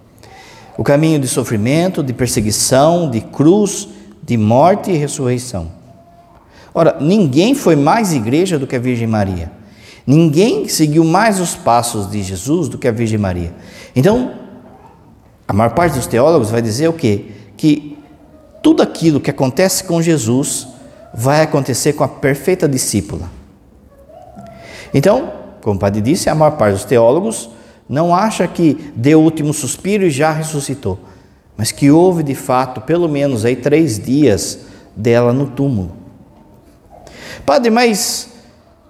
O 0.78 0.84
caminho 0.84 1.18
de 1.18 1.26
sofrimento, 1.26 2.04
de 2.04 2.12
perseguição, 2.12 3.10
de 3.10 3.20
cruz, 3.20 3.88
de 4.22 4.36
morte 4.36 4.92
e 4.92 4.96
ressurreição. 4.96 5.72
Ora, 6.72 6.98
ninguém 7.00 7.52
foi 7.52 7.74
mais 7.74 8.12
igreja 8.12 8.60
do 8.60 8.66
que 8.66 8.76
a 8.76 8.78
Virgem 8.78 9.08
Maria. 9.08 9.50
Ninguém 10.06 10.68
seguiu 10.68 11.02
mais 11.02 11.40
os 11.40 11.56
passos 11.56 12.08
de 12.08 12.22
Jesus 12.22 12.68
do 12.68 12.78
que 12.78 12.86
a 12.86 12.92
Virgem 12.92 13.18
Maria. 13.18 13.52
Então, 13.96 14.34
a 15.48 15.52
maior 15.52 15.74
parte 15.74 15.96
dos 15.96 16.06
teólogos 16.06 16.48
vai 16.48 16.62
dizer 16.62 16.88
o 16.88 16.92
quê? 16.92 17.26
Que 17.56 17.98
tudo 18.62 18.80
aquilo 18.80 19.18
que 19.18 19.30
acontece 19.30 19.82
com 19.82 20.00
Jesus 20.00 20.68
vai 21.12 21.42
acontecer 21.42 21.94
com 21.94 22.04
a 22.04 22.08
perfeita 22.08 22.68
discípula. 22.68 23.28
Então, 24.94 25.32
como 25.60 25.74
o 25.74 25.78
padre 25.78 26.00
disse, 26.00 26.30
a 26.30 26.36
maior 26.36 26.52
parte 26.52 26.74
dos 26.74 26.84
teólogos 26.84 27.50
não 27.88 28.14
acha 28.14 28.46
que 28.46 28.92
deu 28.94 29.20
o 29.20 29.24
último 29.24 29.52
suspiro 29.54 30.04
e 30.04 30.10
já 30.10 30.30
ressuscitou, 30.30 30.98
mas 31.56 31.72
que 31.72 31.90
houve 31.90 32.22
de 32.22 32.34
fato 32.34 32.80
pelo 32.82 33.08
menos 33.08 33.44
aí 33.44 33.56
três 33.56 33.98
dias 33.98 34.66
dela 34.94 35.32
no 35.32 35.46
túmulo. 35.46 35.92
Padre, 37.46 37.70
mas 37.70 38.30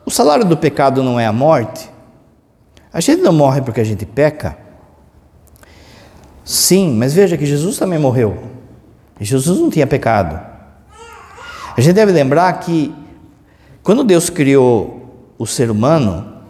o 0.05 0.11
salário 0.11 0.45
do 0.45 0.57
pecado 0.57 1.02
não 1.02 1.21
é 1.21 1.26
a 1.26 1.33
morte? 1.33 1.88
A 2.93 3.00
gente 3.00 3.23
não 3.23 3.33
morre 3.33 3.61
porque 3.61 3.81
a 3.81 3.85
gente 3.85 4.05
peca? 4.05 4.59
Sim, 6.45 6.95
mas 6.95 7.12
veja 7.12 7.37
que 7.37 7.47
Jesus 7.47 7.76
também 7.76 7.99
morreu. 7.99 8.43
E 9.21 9.25
Jesus 9.25 9.61
não 9.61 9.69
tinha 9.71 9.87
pecado. 9.87 10.40
A 11.76 11.81
gente 11.81 11.95
deve 11.95 12.11
lembrar 12.11 12.52
que 12.61 12.93
quando 13.83 14.02
Deus 14.02 14.31
criou 14.31 15.31
o 15.38 15.47
ser 15.47 15.71
humano, 15.71 16.43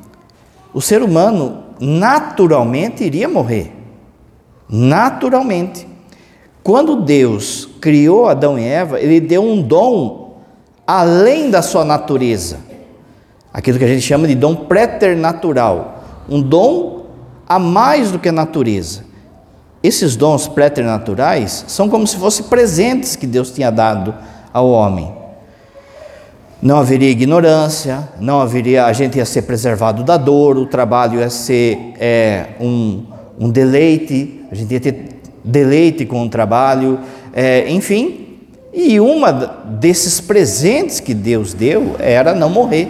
o 0.72 0.80
ser 0.80 1.02
humano 1.02 1.64
naturalmente 1.80 3.04
iria 3.04 3.28
morrer. 3.28 3.72
Naturalmente. 4.68 5.86
Quando 6.62 7.02
Deus 7.02 7.68
criou 7.80 8.28
Adão 8.28 8.58
e 8.58 8.64
Eva, 8.64 9.00
ele 9.00 9.20
deu 9.20 9.42
um 9.42 9.62
dom 9.62 10.36
além 10.86 11.50
da 11.50 11.62
sua 11.62 11.84
natureza. 11.84 12.58
Aquilo 13.52 13.78
que 13.78 13.84
a 13.84 13.88
gente 13.88 14.02
chama 14.02 14.28
de 14.28 14.34
dom 14.34 14.54
preternatural, 14.54 16.02
um 16.28 16.42
dom 16.42 17.06
a 17.48 17.58
mais 17.58 18.10
do 18.10 18.18
que 18.18 18.28
a 18.28 18.32
natureza. 18.32 19.04
Esses 19.82 20.16
dons 20.16 20.48
preternaturais 20.48 21.64
são 21.68 21.88
como 21.88 22.06
se 22.06 22.16
fossem 22.16 22.46
presentes 22.46 23.16
que 23.16 23.26
Deus 23.26 23.50
tinha 23.50 23.70
dado 23.70 24.14
ao 24.52 24.68
homem. 24.68 25.17
Não 26.60 26.78
haveria 26.78 27.08
ignorância, 27.10 28.08
não 28.18 28.40
haveria, 28.40 28.86
a 28.86 28.92
gente 28.92 29.16
ia 29.16 29.24
ser 29.24 29.42
preservado 29.42 30.02
da 30.02 30.16
dor, 30.16 30.56
o 30.56 30.66
trabalho 30.66 31.20
ia 31.20 31.30
ser 31.30 31.94
é, 32.00 32.46
um, 32.60 33.04
um 33.38 33.48
deleite, 33.48 34.44
a 34.50 34.54
gente 34.56 34.74
ia 34.74 34.80
ter 34.80 35.20
deleite 35.44 36.04
com 36.04 36.24
o 36.24 36.28
trabalho, 36.28 36.98
é, 37.32 37.70
enfim, 37.70 38.38
e 38.72 38.98
uma 38.98 39.30
desses 39.32 40.20
presentes 40.20 40.98
que 40.98 41.14
Deus 41.14 41.54
deu 41.54 41.94
era 41.98 42.34
não 42.34 42.50
morrer. 42.50 42.88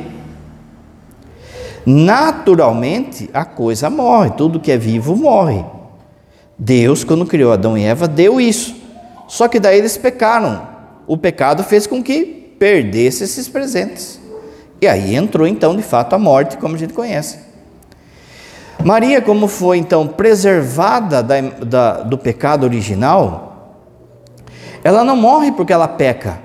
Naturalmente, 1.85 3.29
a 3.35 3.45
coisa 3.45 3.91
morre, 3.91 4.31
tudo 4.31 4.61
que 4.61 4.73
é 4.73 4.79
vivo 4.79 5.15
morre. 5.15 5.65
Deus, 6.59 7.05
quando 7.05 7.25
criou 7.25 7.53
Adão 7.53 7.77
e 7.77 7.85
Eva, 7.85 8.09
deu 8.09 8.41
isso. 8.41 8.75
Só 9.29 9.47
que 9.47 9.61
daí 9.61 9.79
eles 9.79 9.97
pecaram. 9.97 10.67
O 11.07 11.17
pecado 11.17 11.63
fez 11.63 11.87
com 11.87 12.03
que 12.03 12.38
perdesse 12.59 13.25
esses 13.25 13.49
presentes. 13.49 14.21
E 14.81 14.87
aí 14.87 15.15
entrou 15.15 15.47
então, 15.47 15.77
de 15.77 15.83
fato, 15.83 16.15
a 16.15 16.19
morte, 16.19 16.57
como 16.57 16.75
a 16.75 16.79
gente 16.79 16.93
conhece. 16.93 17.39
Maria, 18.85 19.21
como 19.21 19.49
foi 19.49 19.79
então 19.79 20.07
preservada 20.07 21.23
da, 21.23 21.41
da, 21.41 21.93
do 22.03 22.17
pecado 22.17 22.65
original, 22.65 23.49
ela 24.85 25.03
não 25.03 25.17
morre 25.17 25.51
porque 25.53 25.73
ela 25.73 25.89
peca. 25.89 26.41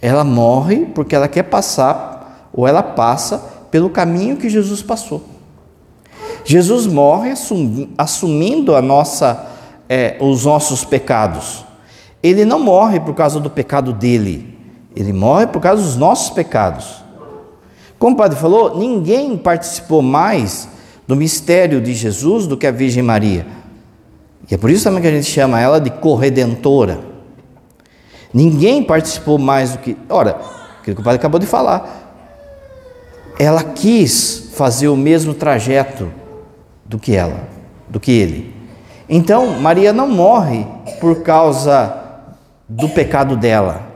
Ela 0.00 0.24
morre 0.24 0.86
porque 0.94 1.14
ela 1.14 1.28
quer 1.28 1.44
passar, 1.44 2.48
ou 2.52 2.66
ela 2.66 2.82
passa, 2.82 3.38
pelo 3.70 3.90
caminho 3.90 4.36
que 4.36 4.48
Jesus 4.48 4.82
passou. 4.82 5.22
Jesus 6.44 6.86
morre 6.86 7.32
assumindo 7.96 8.74
a 8.74 8.82
nossa, 8.82 9.46
é, 9.88 10.16
os 10.20 10.44
nossos 10.44 10.84
pecados. 10.84 11.64
Ele 12.22 12.44
não 12.44 12.58
morre 12.58 12.98
por 12.98 13.14
causa 13.14 13.38
do 13.38 13.50
pecado 13.50 13.92
dele, 13.92 14.51
ele 14.94 15.12
morre 15.12 15.46
por 15.46 15.60
causa 15.60 15.82
dos 15.82 15.96
nossos 15.96 16.30
pecados. 16.30 17.02
Como 17.98 18.14
o 18.14 18.18
padre 18.18 18.38
falou, 18.38 18.78
ninguém 18.78 19.36
participou 19.36 20.02
mais 20.02 20.68
do 21.06 21.14
mistério 21.14 21.80
de 21.80 21.94
Jesus 21.94 22.46
do 22.46 22.56
que 22.56 22.66
a 22.66 22.70
Virgem 22.70 23.02
Maria. 23.02 23.46
E 24.50 24.54
é 24.54 24.58
por 24.58 24.70
isso 24.70 24.84
também 24.84 25.00
que 25.00 25.08
a 25.08 25.12
gente 25.12 25.30
chama 25.30 25.60
ela 25.60 25.80
de 25.80 25.90
corredentora. 25.90 27.00
Ninguém 28.34 28.82
participou 28.82 29.38
mais 29.38 29.72
do 29.72 29.78
que. 29.78 29.96
Ora, 30.08 30.36
aquilo 30.80 30.96
que 30.96 31.02
o 31.02 31.04
padre 31.04 31.18
acabou 31.18 31.38
de 31.38 31.46
falar. 31.46 32.00
Ela 33.38 33.62
quis 33.62 34.50
fazer 34.54 34.88
o 34.88 34.96
mesmo 34.96 35.32
trajeto 35.32 36.10
do 36.84 36.98
que 36.98 37.14
ela, 37.14 37.48
do 37.88 38.00
que 38.00 38.10
ele. 38.10 38.54
Então, 39.08 39.60
Maria 39.60 39.92
não 39.92 40.08
morre 40.08 40.66
por 41.00 41.22
causa 41.22 41.94
do 42.68 42.88
pecado 42.88 43.36
dela, 43.36 43.91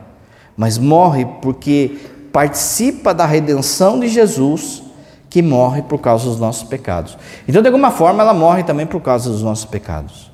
mas 0.56 0.78
morre 0.78 1.26
porque 1.42 1.98
participa 2.32 3.12
da 3.12 3.26
redenção 3.26 4.00
de 4.00 4.08
Jesus, 4.08 4.82
que 5.28 5.42
morre 5.42 5.82
por 5.82 5.98
causa 5.98 6.26
dos 6.26 6.38
nossos 6.38 6.68
pecados. 6.68 7.18
Então, 7.46 7.60
de 7.60 7.68
alguma 7.68 7.90
forma, 7.90 8.22
ela 8.22 8.34
morre 8.34 8.62
também 8.62 8.86
por 8.86 9.00
causa 9.00 9.30
dos 9.30 9.42
nossos 9.42 9.64
pecados. 9.64 10.30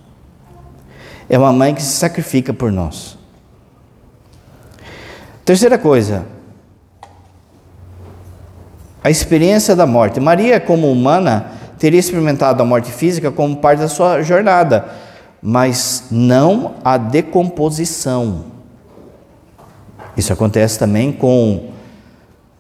É 1.29 1.39
uma 1.39 1.53
mãe 1.53 1.75
que 1.75 1.83
se 1.83 1.93
sacrifica 1.93 2.53
por 2.53 2.71
nós. 2.71 3.19
Terceira 5.45 5.77
coisa, 5.77 6.25
a 9.03 9.11
experiência 9.11 9.75
da 9.75 9.87
morte. 9.87 10.21
Maria, 10.21 10.61
como 10.61 10.91
humana, 10.91 11.47
teria 11.79 11.99
experimentado 11.99 12.63
a 12.63 12.67
morte 12.67 12.93
física 12.93 13.31
como 13.33 13.57
parte 13.57 13.81
da 13.81 13.89
sua 13.89 14.23
jornada, 14.23 14.89
mas 15.43 16.05
não 16.11 16.75
a 16.85 16.97
decomposição. 16.97 18.45
Isso 20.17 20.33
acontece 20.33 20.79
também 20.79 21.13
com 21.13 21.71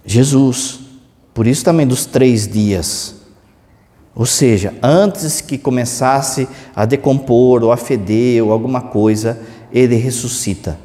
Jesus. 0.05 0.81
Por 1.35 1.47
isso 1.47 1.65
também 1.65 1.87
dos 1.87 2.07
três 2.07 2.47
dias. 2.47 3.15
Ou 4.15 4.27
seja, 4.27 4.75
antes 4.83 5.41
que 5.41 5.57
começasse 5.57 6.47
a 6.77 6.85
decompor 6.85 7.63
ou 7.63 7.73
a 7.73 7.77
feder 7.77 8.45
ou 8.45 8.53
alguma 8.53 8.81
coisa, 8.81 9.41
ele 9.73 9.97
ressuscita. 9.97 10.79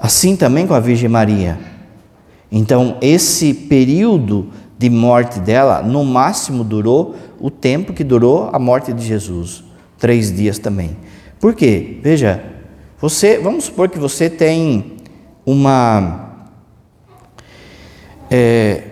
Assim 0.00 0.34
também 0.34 0.66
com 0.66 0.74
a 0.74 0.80
Virgem 0.80 1.08
Maria. 1.08 1.58
Então, 2.50 2.96
esse 3.00 3.54
período 3.54 4.50
de 4.76 4.90
morte 4.90 5.38
dela, 5.38 5.82
no 5.82 6.04
máximo 6.04 6.64
durou 6.64 7.14
o 7.40 7.50
tempo 7.50 7.92
que 7.92 8.02
durou 8.02 8.50
a 8.52 8.58
morte 8.58 8.92
de 8.92 9.04
Jesus 9.04 9.64
três 9.98 10.34
dias 10.34 10.58
também. 10.58 10.96
Por 11.40 11.54
quê? 11.54 11.98
Veja, 12.02 12.44
Você, 13.00 13.38
vamos 13.38 13.64
supor 13.64 13.88
que 13.88 13.98
você 13.98 14.30
tem 14.30 14.93
uma, 15.44 16.30
é, 18.30 18.82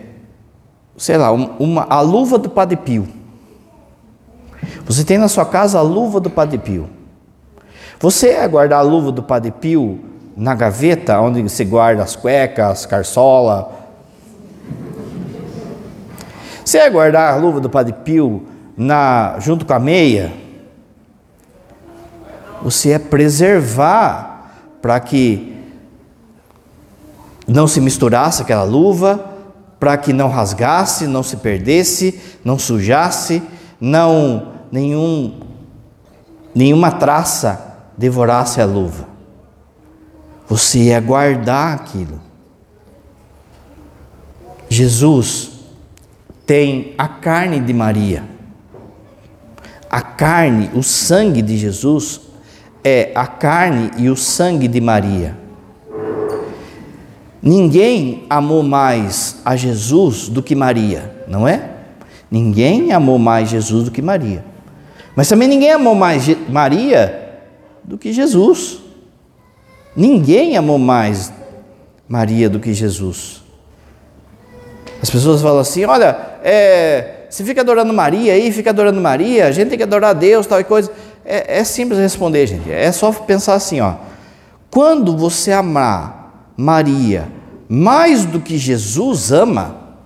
sei 0.97 1.16
lá, 1.16 1.32
uma, 1.32 1.87
a 1.88 2.00
luva 2.00 2.38
do 2.38 2.50
Padre 2.50 2.76
Pio. 2.76 3.09
Você 4.85 5.04
tem 5.04 5.18
na 5.18 5.28
sua 5.28 5.47
casa 5.47 5.78
a 5.78 5.82
luva 5.82 6.21
do 6.21 6.28
Padre 6.28 6.59
Pio. 6.59 6.88
Você 7.99 8.30
é 8.30 8.49
guardar 8.49 8.80
a 8.80 8.82
luva 8.82 9.12
do 9.12 9.23
Padre 9.23 9.50
Pio 9.52 10.00
na 10.37 10.54
gaveta, 10.54 11.21
onde 11.21 11.42
você 11.42 11.64
guarda 11.64 12.02
as 12.02 12.16
cuecas, 12.16 12.85
carçola. 12.85 13.80
Você 16.64 16.78
é 16.78 16.90
guardar 16.90 17.32
a 17.32 17.37
luva 17.37 17.61
do 17.61 17.71
Padre 17.71 17.92
Pio 18.04 18.47
na, 18.76 19.37
junto 19.38 19.64
com 19.64 19.73
a 19.73 19.78
meia. 19.78 20.32
Você 22.62 22.90
é 22.90 22.99
preservar 22.99 24.52
para 24.80 24.99
que 25.00 25.52
não 27.52 27.66
se 27.66 27.80
misturasse 27.80 28.42
aquela 28.42 28.64
luva, 28.64 29.32
para 29.78 29.97
que 29.97 30.12
não 30.12 30.28
rasgasse, 30.28 31.06
não 31.06 31.23
se 31.23 31.38
perdesse, 31.38 32.21
não 32.44 32.59
sujasse, 32.59 33.42
não 33.80 34.52
nenhum 34.71 35.40
nenhuma 36.54 36.92
traça 36.92 37.78
devorasse 37.97 38.61
a 38.61 38.64
luva. 38.64 39.09
Você 40.49 40.85
ia 40.85 41.00
guardar 41.00 41.75
aquilo. 41.75 42.21
Jesus 44.68 45.50
tem 46.47 46.94
a 46.97 47.09
carne 47.09 47.59
de 47.59 47.73
Maria. 47.73 48.25
A 49.90 50.00
carne, 50.00 50.71
o 50.75 50.82
sangue 50.82 51.42
de 51.42 51.59
Jesus 51.59 52.21
é 52.85 53.12
a 53.14 53.26
carne 53.26 53.90
e 53.97 54.09
o 54.09 54.16
sangue 54.16 54.68
de 54.68 54.80
Maria. 54.80 55.41
Ninguém 57.42 58.25
amou 58.30 58.62
mais 58.62 59.38
a 59.44 59.56
Jesus 59.56 60.28
do 60.28 60.40
que 60.40 60.54
Maria, 60.54 61.25
não 61.26 61.49
é? 61.49 61.70
Ninguém 62.30 62.92
amou 62.92 63.18
mais 63.18 63.49
Jesus 63.49 63.84
do 63.84 63.90
que 63.90 64.00
Maria. 64.00 64.44
Mas 65.16 65.28
também 65.28 65.49
ninguém 65.49 65.72
amou 65.72 65.94
mais 65.94 66.25
Maria 66.49 67.40
do 67.82 67.99
que 67.99 68.12
Jesus. 68.12 68.78
Ninguém 69.96 70.56
amou 70.56 70.78
mais 70.78 71.32
Maria 72.08 72.49
do 72.49 72.61
que 72.61 72.72
Jesus. 72.72 73.42
As 75.02 75.11
pessoas 75.11 75.42
falam 75.42 75.58
assim: 75.58 75.84
olha, 75.84 76.16
é, 76.44 77.26
se 77.28 77.42
fica 77.42 77.61
adorando 77.61 77.92
Maria 77.92 78.34
aí, 78.34 78.52
fica 78.52 78.70
adorando 78.70 79.00
Maria, 79.00 79.49
a 79.49 79.50
gente 79.50 79.68
tem 79.68 79.76
que 79.76 79.84
adorar 79.84 80.14
Deus, 80.14 80.46
tal 80.46 80.61
e 80.61 80.64
coisa. 80.64 80.92
É, 81.25 81.58
é 81.58 81.64
simples 81.64 81.99
responder, 81.99 82.46
gente. 82.46 82.70
É 82.70 82.90
só 82.92 83.12
pensar 83.12 83.54
assim: 83.54 83.80
ó, 83.80 83.94
quando 84.70 85.16
você 85.16 85.50
amar 85.50 86.22
Maria 86.56 87.28
mais 87.68 88.26
do 88.26 88.38
que 88.38 88.59
Jesus 88.59 89.32
ama, 89.32 89.97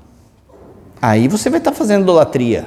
aí 1.03 1.27
você 1.27 1.51
vai 1.51 1.59
estar 1.59 1.73
fazendo 1.73 2.03
idolatria. 2.03 2.65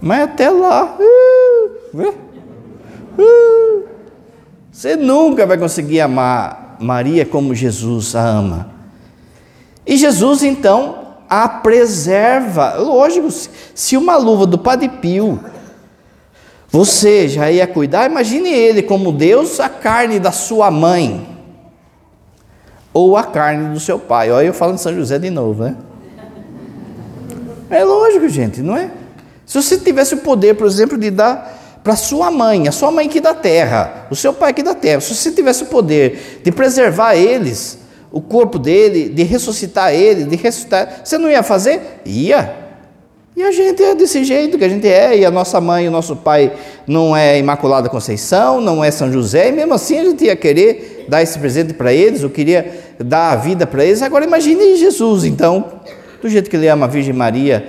Mas 0.00 0.22
até 0.22 0.48
lá, 0.48 0.96
uh, 0.98 2.14
Uh, 3.16 3.84
você 4.72 4.96
nunca 4.96 5.46
vai 5.46 5.56
conseguir 5.56 6.00
amar 6.00 6.76
Maria 6.80 7.24
como 7.24 7.54
Jesus 7.54 8.16
a 8.16 8.26
ama. 8.26 8.70
E 9.86 9.96
Jesus 9.96 10.42
então 10.42 11.14
a 11.28 11.48
preserva. 11.48 12.74
Lógico, 12.74 13.28
se 13.74 13.96
uma 13.96 14.16
luva 14.16 14.46
do 14.46 14.58
Padre 14.58 14.88
Pio 14.88 15.38
você 16.68 17.28
já 17.28 17.48
ia 17.52 17.68
cuidar, 17.68 18.10
imagine 18.10 18.48
ele 18.48 18.82
como 18.82 19.12
Deus, 19.12 19.60
a 19.60 19.68
carne 19.68 20.18
da 20.18 20.32
sua 20.32 20.72
mãe 20.72 21.33
ou 22.94 23.16
a 23.16 23.24
carne 23.24 23.74
do 23.74 23.80
seu 23.80 23.98
pai. 23.98 24.30
Olha 24.30 24.46
eu 24.46 24.54
falando 24.54 24.76
de 24.76 24.82
São 24.82 24.94
José 24.94 25.18
de 25.18 25.28
novo, 25.28 25.64
né? 25.64 25.76
É 27.68 27.82
lógico, 27.82 28.28
gente, 28.28 28.62
não 28.62 28.76
é? 28.76 28.88
Se 29.44 29.60
você 29.60 29.76
tivesse 29.76 30.14
o 30.14 30.18
poder, 30.18 30.54
por 30.54 30.66
exemplo, 30.66 30.96
de 30.96 31.10
dar 31.10 31.80
para 31.82 31.96
sua 31.96 32.30
mãe, 32.30 32.68
a 32.68 32.72
sua 32.72 32.90
mãe 32.90 33.06
aqui 33.06 33.20
da 33.20 33.34
terra, 33.34 34.06
o 34.10 34.16
seu 34.16 34.32
pai 34.32 34.50
aqui 34.50 34.62
da 34.62 34.74
terra, 34.74 35.00
se 35.00 35.14
você 35.14 35.32
tivesse 35.32 35.64
o 35.64 35.66
poder 35.66 36.40
de 36.42 36.52
preservar 36.52 37.16
eles, 37.16 37.78
o 38.10 38.20
corpo 38.20 38.58
dele, 38.58 39.08
de 39.08 39.24
ressuscitar 39.24 39.92
ele, 39.92 40.24
de 40.24 40.36
ressuscitar, 40.36 41.00
você 41.04 41.18
não 41.18 41.28
ia 41.28 41.42
fazer? 41.42 42.00
Ia. 42.06 42.64
E 43.36 43.42
a 43.42 43.50
gente 43.50 43.82
é 43.82 43.94
desse 43.96 44.22
jeito 44.22 44.56
que 44.56 44.64
a 44.64 44.68
gente 44.68 44.86
é, 44.86 45.18
e 45.18 45.24
a 45.24 45.30
nossa 45.30 45.60
mãe, 45.60 45.88
o 45.88 45.90
nosso 45.90 46.14
pai 46.14 46.52
não 46.86 47.14
é 47.16 47.36
Imaculada 47.38 47.88
Conceição, 47.88 48.60
não 48.60 48.84
é 48.84 48.92
São 48.92 49.12
José, 49.12 49.48
e 49.48 49.52
mesmo 49.52 49.74
assim 49.74 49.98
a 49.98 50.04
gente 50.04 50.24
ia 50.24 50.36
querer 50.36 50.93
dar 51.08 51.22
esse 51.22 51.38
presente 51.38 51.74
para 51.74 51.92
eles, 51.92 52.22
ou 52.22 52.30
queria 52.30 52.94
dar 52.98 53.32
a 53.32 53.36
vida 53.36 53.66
para 53.66 53.84
eles. 53.84 54.02
Agora 54.02 54.24
imagine 54.24 54.76
Jesus, 54.76 55.24
então, 55.24 55.80
do 56.20 56.28
jeito 56.28 56.48
que 56.48 56.56
ele 56.56 56.68
ama 56.68 56.86
a 56.86 56.88
Virgem 56.88 57.12
Maria, 57.12 57.68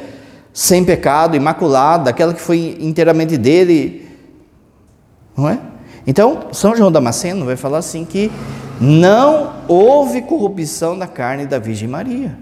sem 0.53 0.83
pecado, 0.85 1.35
imaculada, 1.35 2.09
aquela 2.09 2.33
que 2.33 2.41
foi 2.41 2.77
inteiramente 2.79 3.37
dele, 3.37 4.07
não 5.35 5.49
é? 5.49 5.59
Então, 6.07 6.47
São 6.51 6.75
João 6.75 6.91
Damasceno 6.91 7.45
vai 7.45 7.55
falar 7.55 7.79
assim 7.79 8.05
que 8.05 8.31
não 8.79 9.53
houve 9.67 10.21
corrupção 10.21 10.97
da 10.97 11.07
carne 11.07 11.45
da 11.45 11.59
Virgem 11.59 11.87
Maria. 11.87 12.37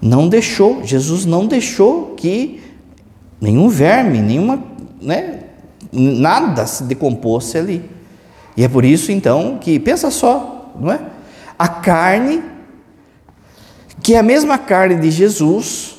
Não 0.00 0.28
deixou, 0.28 0.84
Jesus 0.84 1.24
não 1.24 1.46
deixou 1.46 2.14
que 2.14 2.62
nenhum 3.40 3.68
verme, 3.68 4.20
nenhuma, 4.20 4.62
né, 5.00 5.40
nada 5.92 6.66
se 6.66 6.84
decomposse 6.84 7.58
ali. 7.58 7.97
E 8.58 8.64
é 8.64 8.68
por 8.68 8.84
isso 8.84 9.12
então 9.12 9.56
que 9.56 9.78
pensa 9.78 10.10
só, 10.10 10.72
não 10.74 10.90
é? 10.90 10.98
A 11.56 11.68
carne 11.68 12.42
que 14.02 14.16
é 14.16 14.18
a 14.18 14.22
mesma 14.22 14.58
carne 14.58 14.96
de 14.96 15.12
Jesus 15.12 15.94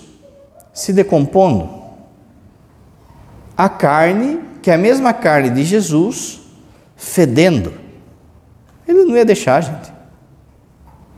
se 0.74 0.92
decompondo. 0.92 1.70
A 3.56 3.70
carne 3.70 4.42
que 4.62 4.70
é 4.70 4.74
a 4.74 4.78
mesma 4.78 5.14
carne 5.14 5.50
de 5.52 5.64
Jesus 5.64 6.42
fedendo. 6.98 7.72
Ele 8.86 9.06
não 9.06 9.16
ia 9.16 9.24
deixar, 9.24 9.62
gente. 9.62 9.94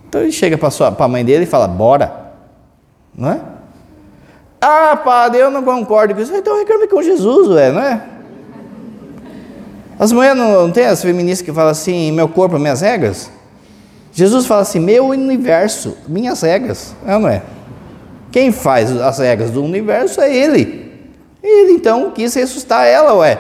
Então 0.07 0.21
ele 0.21 0.31
chega 0.31 0.59
para 0.59 0.69
a 0.99 1.07
mãe 1.07 1.25
dele 1.25 1.45
e 1.45 1.47
fala: 1.47 1.67
Bora. 1.67 2.33
Não 3.15 3.31
é? 3.31 3.41
Ah, 4.61 4.95
padre, 4.95 5.41
eu 5.41 5.49
não 5.49 5.63
concordo 5.63 6.13
com 6.13 6.21
isso. 6.21 6.35
Então 6.35 6.59
reclame 6.59 6.87
com 6.87 7.01
Jesus, 7.01 7.47
ué, 7.47 7.71
não 7.71 7.81
é? 7.81 8.10
As 10.01 10.11
mulheres 10.11 10.35
não, 10.35 10.63
não 10.63 10.71
tem 10.71 10.87
as 10.87 10.99
feministas 10.99 11.45
que 11.45 11.53
falam 11.53 11.69
assim: 11.69 12.11
meu 12.11 12.27
corpo, 12.27 12.57
minhas 12.57 12.81
regras? 12.81 13.29
Jesus 14.11 14.47
fala 14.47 14.63
assim: 14.63 14.79
meu 14.79 15.05
universo, 15.05 15.95
minhas 16.07 16.41
regras. 16.41 16.95
É 17.05 17.19
não 17.19 17.27
é? 17.29 17.43
Quem 18.31 18.51
faz 18.51 18.89
as 18.99 19.19
regras 19.19 19.51
do 19.51 19.63
universo 19.63 20.19
é 20.19 20.35
Ele. 20.35 20.89
Ele 21.43 21.73
então 21.73 22.09
quis 22.09 22.33
ressuscitar 22.33 22.87
ela, 22.87 23.13
ué. 23.13 23.37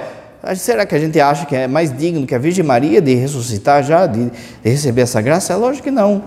Será 0.55 0.85
que 0.85 0.93
a 0.93 0.99
gente 0.99 1.19
acha 1.19 1.47
que 1.47 1.55
é 1.55 1.67
mais 1.67 1.91
digno 1.97 2.27
que 2.27 2.35
a 2.35 2.37
Virgem 2.37 2.63
Maria 2.63 3.01
de 3.01 3.15
ressuscitar 3.15 3.81
já, 3.81 4.05
de, 4.05 4.25
de 4.25 4.69
receber 4.69 5.01
essa 5.01 5.19
graça? 5.19 5.53
É 5.53 5.55
lógico 5.55 5.85
que 5.85 5.91
não. 5.91 6.21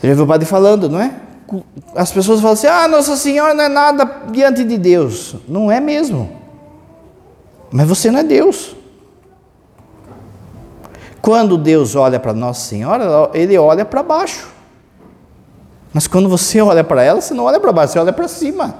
Você 0.00 0.08
já 0.08 0.14
viu 0.14 0.24
o 0.24 0.26
padre 0.26 0.46
falando, 0.46 0.88
não 0.88 1.00
é? 1.00 1.12
As 1.94 2.10
pessoas 2.10 2.40
falam 2.40 2.54
assim: 2.54 2.66
ah, 2.66 2.88
Nossa 2.88 3.16
Senhora 3.16 3.54
não 3.54 3.62
é 3.62 3.68
nada 3.68 4.04
diante 4.32 4.64
de 4.64 4.76
Deus. 4.76 5.36
Não 5.46 5.70
é 5.70 5.78
mesmo. 5.78 6.37
Mas 7.70 7.88
você 7.88 8.10
não 8.10 8.20
é 8.20 8.24
Deus. 8.24 8.74
Quando 11.20 11.58
Deus 11.58 11.94
olha 11.94 12.18
para 12.18 12.32
Nossa 12.32 12.68
Senhora, 12.68 13.30
Ele 13.34 13.56
olha 13.58 13.84
para 13.84 14.02
baixo. 14.02 14.48
Mas 15.92 16.06
quando 16.06 16.28
você 16.28 16.60
olha 16.60 16.84
para 16.84 17.02
ela, 17.02 17.20
você 17.20 17.34
não 17.34 17.44
olha 17.44 17.58
para 17.58 17.72
baixo, 17.72 17.94
você 17.94 17.98
olha 17.98 18.12
para 18.12 18.28
cima. 18.28 18.76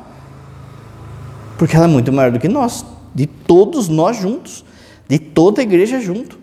Porque 1.57 1.75
ela 1.75 1.87
é 1.87 1.89
muito 1.89 2.13
maior 2.13 2.31
do 2.31 2.39
que 2.39 2.49
nós, 2.49 2.85
de 3.15 3.27
todos 3.27 3.89
nós 3.89 4.17
juntos, 4.17 4.65
de 5.09 5.19
toda 5.19 5.61
a 5.61 5.65
igreja 5.65 6.01
junto. 6.01 6.39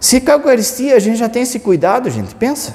Se 0.00 0.20
com 0.20 0.30
a 0.30 0.34
Eucaristia 0.34 0.96
a 0.96 0.98
gente 0.98 1.18
já 1.18 1.28
tem 1.28 1.42
esse 1.42 1.58
cuidado, 1.58 2.08
gente, 2.08 2.34
pensa. 2.34 2.74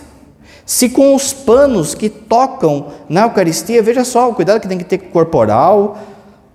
Se 0.65 0.89
com 0.89 1.15
os 1.15 1.33
panos 1.33 1.93
que 1.93 2.09
tocam 2.09 2.87
na 3.09 3.23
Eucaristia, 3.23 3.81
veja 3.81 4.03
só 4.03 4.29
o 4.29 4.35
cuidado 4.35 4.61
que 4.61 4.67
tem 4.67 4.77
que 4.77 4.83
ter 4.83 4.97
corporal. 4.97 5.97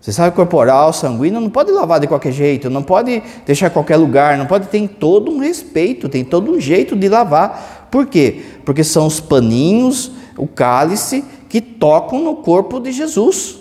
Você 0.01 0.13
sabe, 0.13 0.35
corporal, 0.35 0.93
sanguíneo, 0.93 1.41
não 1.41 1.51
pode 1.51 1.73
lavar 1.73 1.99
de 1.99 2.07
qualquer 2.07 2.33
jeito, 2.33 2.71
não 2.71 2.83
pode 2.83 3.23
deixar 3.45 3.67
em 3.67 3.71
qualquer 3.71 3.97
lugar, 3.97 4.39
não 4.39 4.47
pode, 4.47 4.69
tem 4.69 4.87
todo 4.87 5.31
um 5.31 5.39
respeito, 5.39 6.09
tem 6.09 6.25
todo 6.25 6.53
um 6.53 6.61
jeito 6.61 6.95
de 6.95 7.09
lavar. 7.09 7.89
Por 7.91 8.07
quê? 8.07 8.43
Porque 8.65 8.85
são 8.85 9.07
os 9.07 9.19
paninhos, 9.19 10.13
o 10.37 10.47
cálice 10.47 11.25
que 11.49 11.61
tocam 11.61 12.23
no 12.23 12.37
corpo 12.37 12.79
de 12.79 12.93
Jesus. 12.93 13.59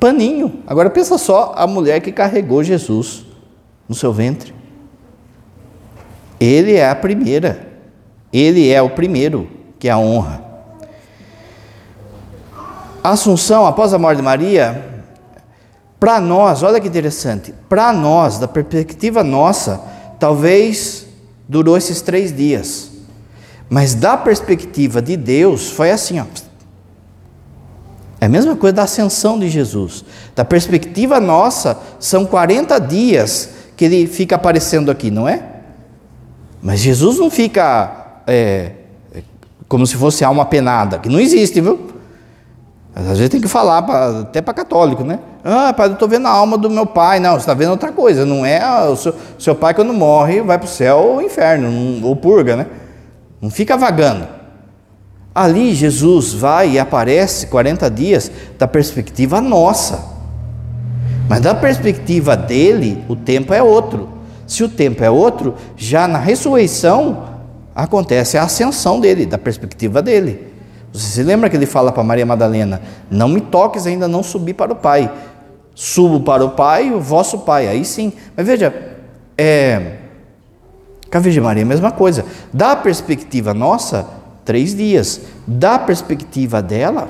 Paninho. 0.00 0.60
Agora 0.66 0.90
pensa 0.90 1.16
só 1.16 1.54
a 1.56 1.64
mulher 1.66 2.00
que 2.00 2.10
carregou 2.10 2.64
Jesus 2.64 3.24
no 3.88 3.94
seu 3.94 4.12
ventre. 4.12 4.52
Ele 6.40 6.74
é 6.74 6.88
a 6.88 6.94
primeira. 6.96 7.68
Ele 8.32 8.68
é 8.68 8.82
o 8.82 8.90
primeiro 8.90 9.48
que 9.78 9.88
é 9.88 9.92
a 9.92 9.98
honra. 9.98 10.51
Assunção, 13.02 13.66
após 13.66 13.92
a 13.92 13.98
morte 13.98 14.18
de 14.18 14.22
Maria, 14.22 14.90
Para 16.02 16.20
nós, 16.20 16.64
olha 16.64 16.80
que 16.80 16.88
interessante, 16.88 17.54
para 17.68 17.92
nós, 17.92 18.36
da 18.36 18.48
perspectiva 18.48 19.22
nossa, 19.22 19.80
talvez 20.18 21.06
durou 21.48 21.76
esses 21.76 22.00
três 22.00 22.36
dias. 22.36 22.90
Mas 23.70 23.94
da 23.94 24.16
perspectiva 24.16 25.00
de 25.00 25.16
Deus, 25.16 25.70
foi 25.70 25.92
assim, 25.92 26.18
ó. 26.18 26.24
É 28.20 28.26
a 28.26 28.28
mesma 28.28 28.56
coisa 28.56 28.74
da 28.74 28.82
ascensão 28.82 29.38
de 29.38 29.48
Jesus. 29.48 30.04
Da 30.34 30.44
perspectiva 30.44 31.20
nossa, 31.20 31.78
são 32.00 32.26
40 32.26 32.80
dias 32.80 33.50
que 33.76 33.84
ele 33.84 34.08
fica 34.08 34.34
aparecendo 34.34 34.90
aqui, 34.90 35.08
não 35.08 35.28
é? 35.28 35.40
Mas 36.60 36.80
Jesus 36.80 37.16
não 37.18 37.30
fica 37.30 38.22
é, 38.26 38.72
como 39.68 39.86
se 39.86 39.94
fosse 39.94 40.24
alma 40.24 40.44
penada, 40.46 40.98
que 40.98 41.08
não 41.08 41.20
existe, 41.20 41.60
viu? 41.60 41.91
Às 42.94 43.04
vezes 43.06 43.30
tem 43.30 43.40
que 43.40 43.48
falar 43.48 43.82
pra, 43.82 44.20
até 44.20 44.42
para 44.42 44.52
católico, 44.52 45.02
né? 45.02 45.18
Ah, 45.42 45.72
pai, 45.72 45.88
eu 45.88 45.94
estou 45.94 46.06
vendo 46.06 46.26
a 46.26 46.30
alma 46.30 46.58
do 46.58 46.68
meu 46.68 46.84
pai. 46.84 47.18
Não, 47.18 47.32
você 47.32 47.38
está 47.38 47.54
vendo 47.54 47.70
outra 47.70 47.90
coisa. 47.90 48.26
Não 48.26 48.44
é 48.44 48.88
o 48.88 48.96
seu, 48.96 49.14
seu 49.38 49.54
pai 49.54 49.72
quando 49.72 49.94
morre 49.94 50.42
vai 50.42 50.58
para 50.58 50.66
o 50.66 50.68
céu 50.68 50.98
ou 50.98 51.22
inferno, 51.22 52.06
ou 52.06 52.14
purga, 52.14 52.54
né? 52.54 52.66
Não 53.40 53.50
fica 53.50 53.76
vagando. 53.76 54.28
Ali 55.34 55.74
Jesus 55.74 56.34
vai 56.34 56.72
e 56.72 56.78
aparece 56.78 57.46
40 57.46 57.90
dias 57.90 58.30
da 58.58 58.68
perspectiva 58.68 59.40
nossa. 59.40 60.04
Mas 61.28 61.40
da 61.40 61.54
perspectiva 61.54 62.36
dele, 62.36 63.02
o 63.08 63.16
tempo 63.16 63.54
é 63.54 63.62
outro. 63.62 64.10
Se 64.46 64.62
o 64.62 64.68
tempo 64.68 65.02
é 65.02 65.10
outro, 65.10 65.54
já 65.76 66.06
na 66.06 66.18
ressurreição 66.18 67.24
acontece 67.74 68.36
a 68.36 68.42
ascensão 68.42 69.00
dele, 69.00 69.24
da 69.24 69.38
perspectiva 69.38 70.02
dele. 70.02 70.51
Você 70.92 71.06
se 71.06 71.22
lembra 71.22 71.48
que 71.48 71.56
ele 71.56 71.64
fala 71.64 71.90
para 71.90 72.02
Maria 72.02 72.26
Madalena: 72.26 72.82
Não 73.10 73.28
me 73.28 73.40
toques, 73.40 73.86
ainda 73.86 74.06
não 74.06 74.22
subi 74.22 74.52
para 74.52 74.72
o 74.72 74.76
Pai. 74.76 75.10
Subo 75.74 76.20
para 76.20 76.44
o 76.44 76.50
Pai, 76.50 76.92
o 76.92 77.00
vosso 77.00 77.38
Pai. 77.40 77.66
Aí 77.66 77.84
sim. 77.84 78.12
Mas 78.36 78.46
veja, 78.46 78.96
é, 79.38 79.96
com 81.10 81.16
a 81.16 81.20
Virgem 81.20 81.42
Maria, 81.42 81.62
a 81.62 81.66
mesma 81.66 81.90
coisa. 81.90 82.26
Da 82.52 82.76
perspectiva 82.76 83.54
nossa, 83.54 84.06
três 84.44 84.74
dias. 84.74 85.22
Da 85.46 85.78
perspectiva 85.78 86.60
dela, 86.60 87.08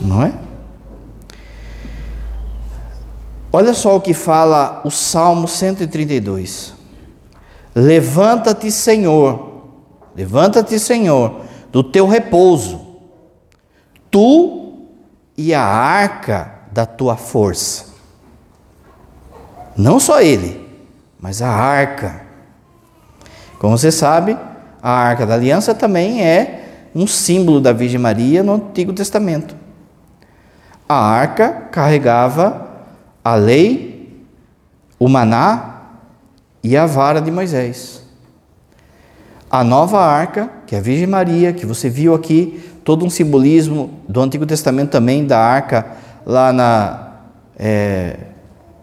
não 0.00 0.22
é? 0.22 0.32
Olha 3.52 3.74
só 3.74 3.96
o 3.96 4.00
que 4.00 4.14
fala 4.14 4.80
o 4.84 4.90
Salmo 4.90 5.48
132. 5.48 6.74
Levanta-te, 7.74 8.70
Senhor 8.70 9.49
Levanta-te, 10.20 10.78
Senhor, 10.78 11.46
do 11.72 11.82
teu 11.82 12.06
repouso, 12.06 12.78
tu 14.10 14.84
e 15.34 15.54
a 15.54 15.64
arca 15.64 16.56
da 16.70 16.84
tua 16.84 17.16
força. 17.16 17.86
Não 19.74 19.98
só 19.98 20.20
ele, 20.20 20.68
mas 21.18 21.40
a 21.40 21.48
arca. 21.48 22.20
Como 23.58 23.78
você 23.78 23.90
sabe, 23.90 24.36
a 24.82 24.90
arca 24.90 25.24
da 25.24 25.32
aliança 25.32 25.74
também 25.74 26.22
é 26.22 26.88
um 26.94 27.06
símbolo 27.06 27.58
da 27.58 27.72
Virgem 27.72 27.98
Maria 27.98 28.42
no 28.42 28.56
Antigo 28.56 28.92
Testamento. 28.92 29.56
A 30.86 30.96
arca 30.96 31.68
carregava 31.72 32.68
a 33.24 33.36
lei, 33.36 34.22
o 34.98 35.08
maná 35.08 35.80
e 36.62 36.76
a 36.76 36.84
vara 36.84 37.22
de 37.22 37.30
Moisés 37.30 37.99
a 39.50 39.64
nova 39.64 39.98
arca, 39.98 40.48
que 40.64 40.76
é 40.76 40.78
a 40.78 40.80
Virgem 40.80 41.08
Maria, 41.08 41.52
que 41.52 41.66
você 41.66 41.90
viu 41.90 42.14
aqui, 42.14 42.62
todo 42.84 43.04
um 43.04 43.10
simbolismo 43.10 43.90
do 44.08 44.20
Antigo 44.20 44.46
Testamento 44.46 44.90
também, 44.90 45.26
da 45.26 45.40
arca 45.40 45.86
lá 46.24 46.52
na, 46.52 47.08
é, 47.58 48.16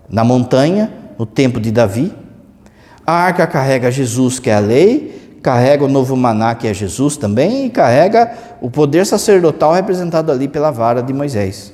na 0.10 0.26
montanha, 0.26 0.92
no 1.18 1.26
tempo 1.26 1.62
de 1.62 1.72
Davi. 1.72 2.14
A 3.06 3.14
arca 3.14 3.48
carrega 3.48 3.90
Jesus, 3.90 4.40
que 4.40 4.50
é 4.50 4.56
a 4.56 4.60
lei, 4.60 5.40
carrega 5.42 5.86
o 5.86 5.88
novo 5.88 6.18
maná, 6.18 6.54
que 6.54 6.68
é 6.68 6.74
Jesus 6.74 7.16
também, 7.16 7.68
e 7.68 7.70
carrega 7.70 8.34
o 8.60 8.70
poder 8.70 9.06
sacerdotal 9.06 9.72
representado 9.72 10.34
ali 10.34 10.50
pela 10.50 10.70
vara 10.70 11.02
de 11.02 11.14
Moisés. 11.14 11.74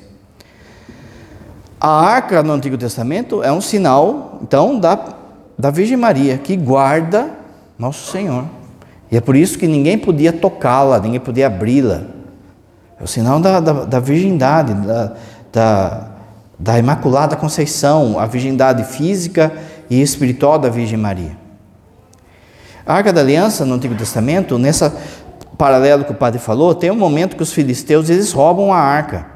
A 1.80 2.00
arca 2.00 2.44
no 2.44 2.52
Antigo 2.52 2.78
Testamento 2.78 3.42
é 3.42 3.50
um 3.50 3.60
sinal, 3.60 4.38
então, 4.40 4.78
da, 4.78 5.16
da 5.58 5.70
Virgem 5.70 5.96
Maria, 5.96 6.38
que 6.38 6.56
guarda 6.56 7.30
nosso 7.76 8.12
Senhor. 8.12 8.44
E 9.14 9.16
é 9.16 9.20
por 9.20 9.36
isso 9.36 9.56
que 9.56 9.68
ninguém 9.68 9.96
podia 9.96 10.32
tocá-la, 10.32 10.98
ninguém 10.98 11.20
podia 11.20 11.46
abri-la. 11.46 12.02
É 12.98 13.04
o 13.04 13.06
sinal 13.06 13.38
da, 13.38 13.60
da, 13.60 13.72
da 13.84 14.00
virgindade, 14.00 14.74
da, 14.74 15.12
da, 15.52 16.06
da 16.58 16.78
Imaculada 16.80 17.36
Conceição, 17.36 18.18
a 18.18 18.26
virgindade 18.26 18.82
física 18.82 19.52
e 19.88 20.02
espiritual 20.02 20.58
da 20.58 20.68
Virgem 20.68 20.98
Maria. 20.98 21.30
A 22.84 22.92
Arca 22.92 23.12
da 23.12 23.20
Aliança 23.20 23.64
no 23.64 23.74
Antigo 23.76 23.94
Testamento, 23.94 24.58
nessa 24.58 24.92
paralelo 25.56 26.02
que 26.02 26.10
o 26.10 26.16
padre 26.16 26.40
falou, 26.40 26.74
tem 26.74 26.90
um 26.90 26.96
momento 26.96 27.36
que 27.36 27.42
os 27.44 27.52
filisteus 27.52 28.10
eles 28.10 28.32
roubam 28.32 28.72
a 28.72 28.78
arca. 28.78 29.26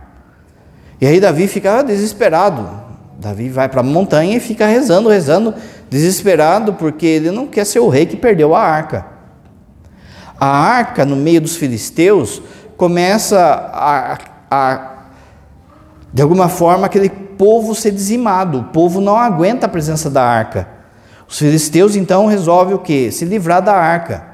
E 1.01 1.07
aí 1.07 1.21
Davi 1.21 1.47
fica 1.47 1.83
desesperado. 1.83 2.69
Davi 3.17 3.49
vai 3.49 3.69
para 3.69 3.79
a 3.79 3.85
montanha 3.85 4.39
e 4.39 4.41
fica 4.41 4.67
rezando, 4.67 5.09
rezando, 5.09 5.55
desesperado, 5.89 6.73
porque 6.73 7.07
ele 7.07 7.31
não 7.31 7.47
quer 7.47 7.65
ser 7.65 7.79
o 7.79 7.89
rei 7.89 8.07
que 8.07 8.17
perdeu 8.17 8.57
a 8.57 8.61
arca. 8.61 9.18
A 10.41 10.47
arca, 10.47 11.05
no 11.05 11.17
meio 11.17 11.41
dos 11.41 11.57
filisteus, 11.57 12.41
começa 12.77 13.39
a, 13.73 14.19
a 14.51 14.99
de 16.13 16.23
alguma 16.23 16.49
forma, 16.49 16.87
aquele 16.87 17.11
povo 17.11 17.75
ser 17.75 17.91
dizimado. 17.91 18.59
O 18.59 18.65
povo 18.65 19.01
não 19.01 19.17
aguenta 19.17 19.67
a 19.67 19.69
presença 19.69 20.09
da 20.09 20.23
arca. 20.23 20.69
Os 21.29 21.39
filisteus 21.39 21.97
então 21.97 22.27
resolvem 22.27 22.75
o 22.75 22.79
que? 22.79 23.11
Se 23.13 23.25
livrar 23.25 23.63
da 23.63 23.75
arca. 23.75 24.27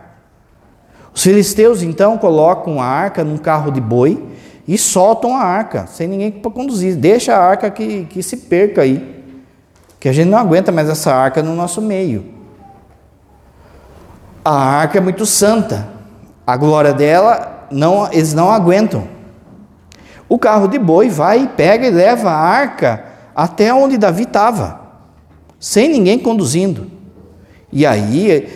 Os 1.13 1.23
filisteus 1.23 1.83
então 1.83 2.17
colocam 2.19 2.81
a 2.81 2.87
arca 2.87 3.25
num 3.25 3.37
carro 3.37 3.71
de 3.71 3.81
boi 3.81 4.25
e 4.67 4.79
soltam 4.79 5.37
a 5.37 5.43
arca, 5.43 5.87
sem 5.87 6.07
ninguém 6.07 6.31
para 6.31 6.51
conduzir. 6.51 6.97
Deixa 6.97 7.35
a 7.35 7.43
arca 7.43 7.71
que, 7.71 8.05
que 8.05 8.23
se 8.23 8.37
perca 8.37 8.83
aí. 8.83 9.25
Que 9.99 10.09
a 10.09 10.13
gente 10.13 10.29
não 10.29 10.39
aguenta 10.39 10.71
mais 10.71 10.89
essa 10.89 11.13
arca 11.13 11.43
no 11.43 11.55
nosso 11.55 11.81
meio. 11.81 12.33
A 14.45 14.55
arca 14.55 14.99
é 14.99 15.01
muito 15.01 15.25
santa 15.25 15.94
a 16.47 16.57
glória 16.57 16.93
dela, 16.93 17.67
não, 17.71 18.11
eles 18.13 18.35
não 18.35 18.51
aguentam. 18.51 19.09
O 20.29 20.39
carro 20.39 20.69
de 20.69 20.79
boi 20.79 21.09
vai, 21.09 21.51
pega 21.57 21.87
e 21.87 21.91
leva 21.91 22.31
a 22.31 22.39
arca 22.39 23.05
até 23.35 23.73
onde 23.73 23.99
Davi 23.99 24.23
estava, 24.23 24.81
sem 25.59 25.89
ninguém 25.89 26.19
conduzindo. 26.19 26.91
E 27.73 27.85
aí, 27.85 28.49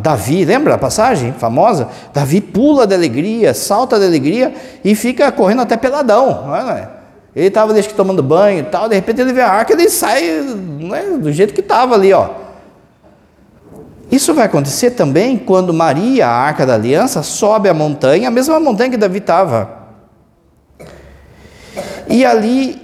Davi, 0.00 0.44
lembra 0.44 0.74
a 0.74 0.78
passagem 0.78 1.32
famosa? 1.32 1.88
Davi 2.12 2.40
pula 2.40 2.86
de 2.86 2.94
alegria, 2.94 3.52
salta 3.52 3.98
de 3.98 4.04
alegria 4.04 4.54
e 4.84 4.94
fica 4.94 5.32
correndo 5.32 5.62
até 5.62 5.76
peladão. 5.76 6.46
Não 6.46 6.54
é? 6.54 6.88
Ele 7.34 7.48
estava 7.48 7.74
tomando 7.82 8.22
banho 8.22 8.60
e 8.60 8.62
tal, 8.62 8.88
de 8.88 8.94
repente 8.94 9.20
ele 9.20 9.32
vê 9.32 9.40
a 9.40 9.50
arca 9.50 9.72
e 9.72 9.76
ele 9.76 9.90
sai 9.90 10.24
é, 10.28 11.18
do 11.18 11.32
jeito 11.32 11.52
que 11.52 11.60
estava 11.60 11.96
ali, 11.96 12.12
ó. 12.12 12.43
Isso 14.14 14.32
vai 14.32 14.44
acontecer 14.44 14.92
também 14.92 15.36
quando 15.36 15.74
Maria, 15.74 16.28
a 16.28 16.30
arca 16.30 16.64
da 16.64 16.74
aliança, 16.74 17.20
sobe 17.20 17.68
a 17.68 17.74
montanha, 17.74 18.28
a 18.28 18.30
mesma 18.30 18.60
montanha 18.60 18.90
que 18.90 18.96
Davi 18.96 19.18
estava. 19.18 19.88
E 22.08 22.24
ali, 22.24 22.80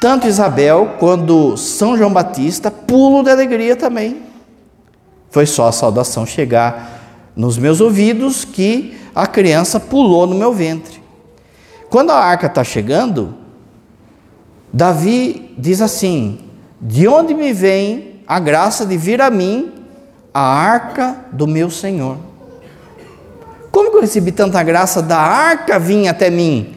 tanto 0.00 0.26
Isabel 0.26 0.94
quanto 0.98 1.58
São 1.58 1.98
João 1.98 2.10
Batista 2.10 2.70
pulam 2.70 3.22
de 3.22 3.28
alegria 3.28 3.76
também. 3.76 4.22
Foi 5.30 5.44
só 5.44 5.68
a 5.68 5.72
saudação 5.72 6.24
chegar 6.24 7.28
nos 7.36 7.58
meus 7.58 7.82
ouvidos 7.82 8.42
que 8.42 8.96
a 9.14 9.26
criança 9.26 9.78
pulou 9.78 10.26
no 10.26 10.34
meu 10.34 10.50
ventre. 10.50 10.98
Quando 11.90 12.08
a 12.08 12.16
arca 12.16 12.46
está 12.46 12.64
chegando, 12.64 13.34
Davi 14.72 15.54
diz 15.58 15.82
assim: 15.82 16.38
De 16.80 17.06
onde 17.06 17.34
me 17.34 17.52
vem 17.52 18.22
a 18.26 18.40
graça 18.40 18.86
de 18.86 18.96
vir 18.96 19.20
a 19.20 19.28
mim 19.28 19.75
a 20.36 20.38
arca 20.38 21.16
do 21.32 21.46
meu 21.46 21.70
Senhor. 21.70 22.18
Como 23.70 23.90
que 23.90 23.96
eu 23.96 24.02
recebi 24.02 24.30
tanta 24.30 24.62
graça 24.62 25.00
da 25.00 25.16
arca 25.16 25.78
vir 25.78 26.08
até 26.08 26.28
mim? 26.28 26.76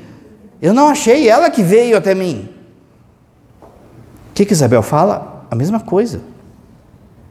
Eu 0.62 0.74
não 0.74 0.88
achei 0.88 1.28
ela 1.28 1.50
que 1.50 1.62
veio 1.62 1.98
até 1.98 2.15
mim. 2.15 2.48
O 3.62 4.34
que, 4.34 4.45
que 4.45 4.54
Isabel 4.54 4.82
fala? 4.82 5.45
A 5.52 5.56
mesma 5.56 5.82
coisa. 5.82 6.22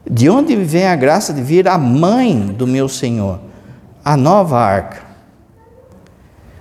De 0.07 0.29
onde 0.29 0.55
vem 0.55 0.87
a 0.87 0.97
graça 0.97 1.33
de 1.33 1.41
vir 1.41 1.67
a 1.67 1.79
mãe 1.79 2.39
do 2.39 2.67
meu 2.67 2.91
Senhor? 2.91 3.41
A 4.05 4.15
nova 4.15 4.59
arca. 4.59 5.01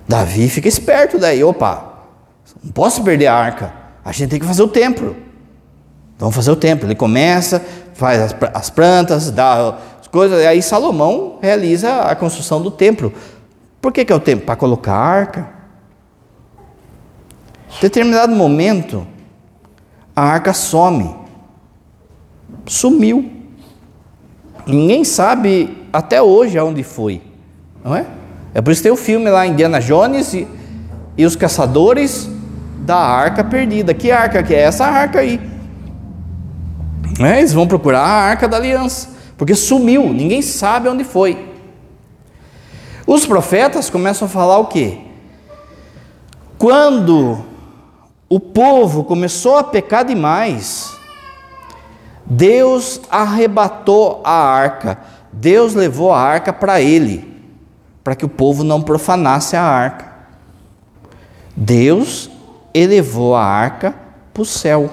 Davi 0.08 0.48
fica 0.48 0.66
esperto 0.66 1.18
daí, 1.18 1.44
opa, 1.44 2.06
não 2.64 2.72
posso 2.72 3.04
perder 3.04 3.26
a 3.26 3.34
arca, 3.34 3.70
a 4.02 4.12
gente 4.12 4.30
tem 4.30 4.40
que 4.40 4.46
fazer 4.46 4.62
o 4.62 4.68
templo. 4.68 5.14
Vamos 6.18 6.34
fazer 6.34 6.50
o 6.50 6.56
templo. 6.56 6.86
Ele 6.86 6.96
começa, 6.96 7.64
faz 7.98 8.22
as, 8.22 8.36
as 8.54 8.70
plantas, 8.70 9.28
dá 9.32 9.76
as 10.00 10.06
coisas, 10.06 10.40
e 10.40 10.46
aí 10.46 10.62
Salomão 10.62 11.36
realiza 11.42 12.02
a 12.02 12.14
construção 12.14 12.62
do 12.62 12.70
templo. 12.70 13.12
Por 13.80 13.92
que, 13.92 14.04
que 14.04 14.12
é 14.12 14.16
o 14.16 14.20
templo? 14.20 14.46
Para 14.46 14.54
colocar 14.54 14.94
a 14.94 15.04
arca. 15.04 15.48
Em 17.76 17.80
determinado 17.80 18.34
momento, 18.36 19.04
a 20.14 20.22
arca 20.22 20.52
some. 20.52 21.12
Sumiu. 22.66 23.32
Ninguém 24.64 25.02
sabe 25.02 25.88
até 25.92 26.22
hoje 26.22 26.56
aonde 26.56 26.84
foi, 26.84 27.20
não 27.84 27.96
é? 27.96 28.06
É 28.54 28.62
por 28.62 28.70
isso 28.70 28.80
que 28.80 28.88
tem 28.88 28.92
o 28.92 28.96
filme 28.96 29.28
lá, 29.28 29.44
Indiana 29.44 29.80
Jones 29.80 30.34
e, 30.34 30.46
e 31.16 31.26
os 31.26 31.34
caçadores 31.34 32.30
da 32.80 32.96
arca 32.96 33.42
perdida. 33.42 33.92
Que 33.92 34.12
arca 34.12 34.40
que 34.40 34.54
é? 34.54 34.60
Essa 34.60 34.86
arca 34.86 35.18
aí. 35.18 35.57
É, 37.20 37.38
eles 37.38 37.52
vão 37.52 37.66
procurar 37.66 38.00
a 38.00 38.22
arca 38.22 38.46
da 38.46 38.56
aliança, 38.56 39.10
porque 39.36 39.54
sumiu, 39.54 40.12
ninguém 40.12 40.42
sabe 40.42 40.88
onde 40.88 41.04
foi. 41.04 41.48
Os 43.06 43.26
profetas 43.26 43.88
começam 43.88 44.26
a 44.26 44.30
falar 44.30 44.58
o 44.58 44.66
quê? 44.66 44.98
Quando 46.58 47.44
o 48.28 48.38
povo 48.38 49.04
começou 49.04 49.56
a 49.56 49.64
pecar 49.64 50.04
demais, 50.04 50.92
Deus 52.26 53.00
arrebatou 53.10 54.20
a 54.22 54.32
arca, 54.32 54.98
Deus 55.32 55.74
levou 55.74 56.12
a 56.12 56.20
arca 56.20 56.52
para 56.52 56.80
ele, 56.80 57.42
para 58.04 58.14
que 58.14 58.24
o 58.24 58.28
povo 58.28 58.62
não 58.62 58.82
profanasse 58.82 59.56
a 59.56 59.62
arca. 59.62 60.12
Deus 61.56 62.30
elevou 62.74 63.34
a 63.34 63.42
arca 63.42 63.94
para 64.34 64.42
o 64.42 64.46
céu. 64.46 64.90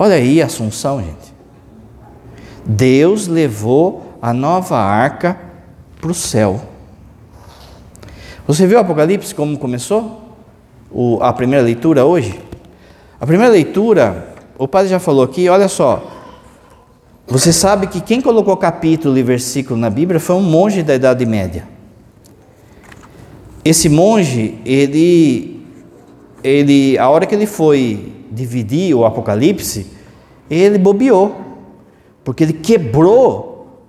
Olha 0.00 0.14
aí 0.14 0.40
a 0.40 0.46
Assunção, 0.46 1.00
gente. 1.00 1.34
Deus 2.64 3.26
levou 3.26 4.16
a 4.22 4.32
nova 4.32 4.78
arca 4.78 5.36
para 6.00 6.12
o 6.12 6.14
céu. 6.14 6.60
Você 8.46 8.64
viu 8.64 8.78
o 8.78 8.80
Apocalipse 8.80 9.34
como 9.34 9.58
começou? 9.58 10.36
O, 10.88 11.18
a 11.20 11.32
primeira 11.32 11.64
leitura 11.64 12.04
hoje? 12.04 12.40
A 13.20 13.26
primeira 13.26 13.52
leitura, 13.52 14.36
o 14.56 14.68
padre 14.68 14.88
já 14.88 15.00
falou 15.00 15.24
aqui, 15.24 15.48
olha 15.48 15.66
só. 15.66 16.08
Você 17.26 17.52
sabe 17.52 17.88
que 17.88 18.00
quem 18.00 18.20
colocou 18.20 18.56
capítulo 18.56 19.18
e 19.18 19.22
versículo 19.24 19.80
na 19.80 19.90
Bíblia 19.90 20.20
foi 20.20 20.36
um 20.36 20.42
monge 20.42 20.80
da 20.84 20.94
Idade 20.94 21.26
Média. 21.26 21.66
Esse 23.64 23.88
monge, 23.88 24.60
ele, 24.64 25.57
ele, 26.48 26.98
a 26.98 27.08
hora 27.08 27.26
que 27.26 27.34
ele 27.34 27.46
foi 27.46 28.12
dividir 28.30 28.94
o 28.94 29.04
Apocalipse, 29.04 29.86
ele 30.50 30.78
bobeou, 30.78 31.36
porque 32.24 32.42
ele 32.42 32.54
quebrou 32.54 33.84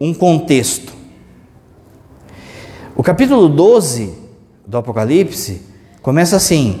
um 0.00 0.12
contexto. 0.12 0.92
O 2.94 3.02
capítulo 3.02 3.48
12 3.48 4.14
do 4.66 4.76
Apocalipse 4.76 5.62
começa 6.02 6.36
assim: 6.36 6.80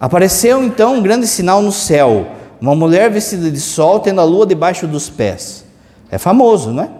Apareceu 0.00 0.64
então 0.64 0.96
um 0.96 1.02
grande 1.02 1.26
sinal 1.26 1.60
no 1.60 1.72
céu, 1.72 2.26
uma 2.60 2.74
mulher 2.74 3.10
vestida 3.10 3.50
de 3.50 3.60
sol 3.60 4.00
tendo 4.00 4.20
a 4.20 4.24
lua 4.24 4.46
debaixo 4.46 4.86
dos 4.86 5.10
pés. 5.10 5.64
É 6.10 6.16
famoso, 6.16 6.72
não 6.72 6.84
é? 6.84 6.90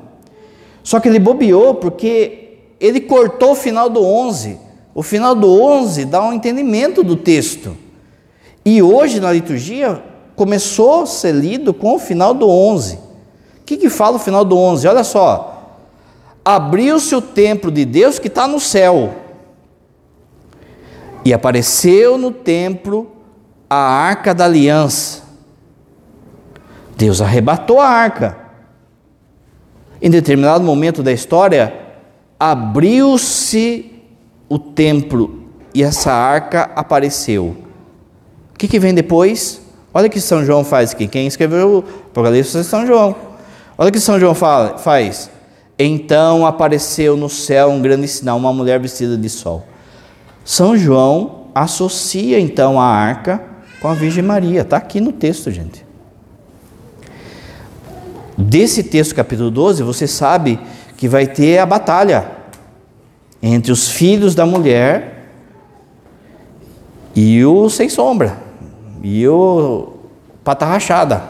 Só 0.83 1.01
que 1.01 1.09
ele 1.09 1.19
bobeou 1.19 1.75
porque 1.75 2.59
ele 2.79 3.01
cortou 3.01 3.53
o 3.53 3.57
final 3.57 3.88
do 3.88 4.05
11. 4.05 4.69
O 4.94 5.03
final 5.03 5.35
do 5.35 5.61
11 5.61 6.05
dá 6.05 6.22
um 6.22 6.33
entendimento 6.33 7.03
do 7.03 7.16
texto. 7.16 7.76
E 8.64 8.83
hoje 8.83 9.20
na 9.20 9.33
liturgia 9.33 10.03
começou 10.37 11.03
a 11.03 11.07
ser 11.07 11.35
lido 11.35 11.72
com 11.72 11.94
o 11.94 11.98
final 11.98 12.35
do 12.35 12.48
11. 12.48 12.96
O 12.96 13.00
que, 13.64 13.76
que 13.76 13.88
fala 13.88 14.16
o 14.16 14.20
final 14.20 14.44
do 14.44 14.57
11? 14.57 14.88
Olha 14.88 15.05
só 15.05 15.50
abriu-se 16.44 17.14
o 17.14 17.22
templo 17.22 17.70
de 17.70 17.85
Deus 17.85 18.18
que 18.18 18.29
está 18.29 18.46
no 18.46 18.61
céu. 18.61 19.14
E 21.24 21.33
apareceu 21.33 22.16
no 22.16 22.31
templo 22.31 23.11
a 23.68 23.76
arca 23.76 24.35
da 24.35 24.46
aliança. 24.46 25.22
Deus 26.96 27.20
arrebatou 27.20 27.81
a 27.81 27.88
arca. 27.88 28.38
Em 30.03 30.11
determinado 30.11 30.64
momento 30.64 31.03
da 31.03 31.12
história, 31.12 31.74
abriu-se 32.38 34.00
o 34.51 34.59
templo 34.59 35.45
e 35.73 35.83
essa 35.83 36.13
arca 36.13 36.71
apareceu. 36.75 37.57
O 38.53 38.59
que, 38.59 38.67
que 38.67 38.81
vem 38.81 38.93
depois? 38.93 39.63
Olha 39.95 40.09
o 40.09 40.11
que 40.11 40.21
São 40.21 40.45
João 40.45 40.65
faz 40.65 40.91
aqui. 40.91 41.07
Quem 41.07 41.29
escreveu 41.29 41.71
o 41.71 41.79
Apocalipse 41.79 42.59
é 42.59 42.63
São 42.65 42.85
João. 42.85 43.15
Olha 43.79 43.89
o 43.89 43.93
que 43.93 44.01
São 44.01 44.19
João 44.19 44.35
fala, 44.35 44.77
faz. 44.77 45.31
Então 45.79 46.45
apareceu 46.45 47.17
no 47.17 47.29
céu 47.29 47.71
um 47.71 47.81
grande 47.81 48.09
sinal, 48.09 48.37
uma 48.37 48.53
mulher 48.53 48.81
vestida 48.81 49.17
de 49.17 49.29
sol. 49.29 49.65
São 50.45 50.77
João 50.77 51.47
associa 51.55 52.39
então 52.39 52.79
a 52.79 52.85
arca 52.85 53.43
com 53.81 53.89
a 53.89 53.95
Virgem 53.95 54.23
Maria, 54.23 54.61
está 54.63 54.77
aqui 54.77 55.01
no 55.01 55.13
texto, 55.13 55.51
gente. 55.51 55.87
Desse 58.37 58.83
texto, 58.83 59.15
capítulo 59.15 59.51
12, 59.51 59.83
você 59.83 60.07
sabe 60.07 60.59
que 60.97 61.09
vai 61.09 61.27
ter 61.27 61.59
a 61.59 61.65
batalha 61.65 62.39
entre 63.42 63.72
os 63.72 63.88
filhos 63.88 64.35
da 64.35 64.44
mulher 64.44 65.33
e 67.14 67.44
o 67.44 67.68
sem 67.68 67.88
sombra, 67.88 68.37
e 69.03 69.26
o 69.26 69.94
pata 70.44 70.64
rachada. 70.64 71.22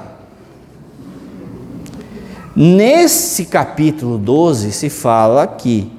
Nesse 2.54 3.46
capítulo 3.46 4.18
12 4.18 4.72
se 4.72 4.90
fala 4.90 5.46
que 5.46 5.90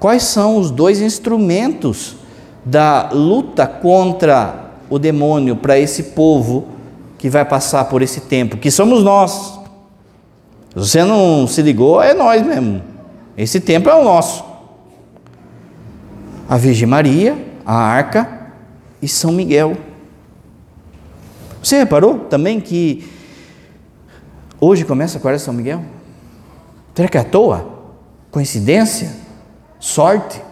quais 0.00 0.24
são 0.24 0.56
os 0.56 0.70
dois 0.70 1.00
instrumentos 1.00 2.16
da 2.64 3.10
luta 3.12 3.66
contra 3.66 4.72
o 4.90 4.98
demônio 4.98 5.56
para 5.56 5.78
esse 5.78 6.02
povo 6.04 6.68
que 7.18 7.28
vai 7.28 7.44
passar 7.44 7.84
por 7.86 8.00
esse 8.00 8.22
tempo, 8.22 8.56
que 8.56 8.70
somos 8.70 9.02
nós. 9.02 9.58
Você 10.74 11.02
não 11.02 11.46
se 11.46 11.60
ligou, 11.62 12.00
é 12.00 12.14
nós 12.14 12.44
mesmo. 12.44 12.82
Esse 13.36 13.60
tempo 13.60 13.88
é 13.88 13.94
o 13.94 14.04
nosso. 14.04 14.47
A 16.48 16.56
Virgem 16.56 16.88
Maria, 16.88 17.36
a 17.64 17.74
Arca 17.74 18.50
e 19.02 19.06
São 19.06 19.32
Miguel. 19.32 19.76
Você 21.62 21.76
reparou 21.78 22.20
também 22.20 22.60
que 22.60 23.18
Hoje 24.60 24.84
começa 24.84 25.18
a 25.18 25.20
Quaresma 25.20 25.44
São 25.44 25.54
Miguel? 25.54 25.84
Será 26.92 27.08
que 27.08 27.16
é 27.16 27.20
à 27.20 27.24
toa? 27.24 27.78
Coincidência? 28.28 29.12
Sorte? 29.78 30.42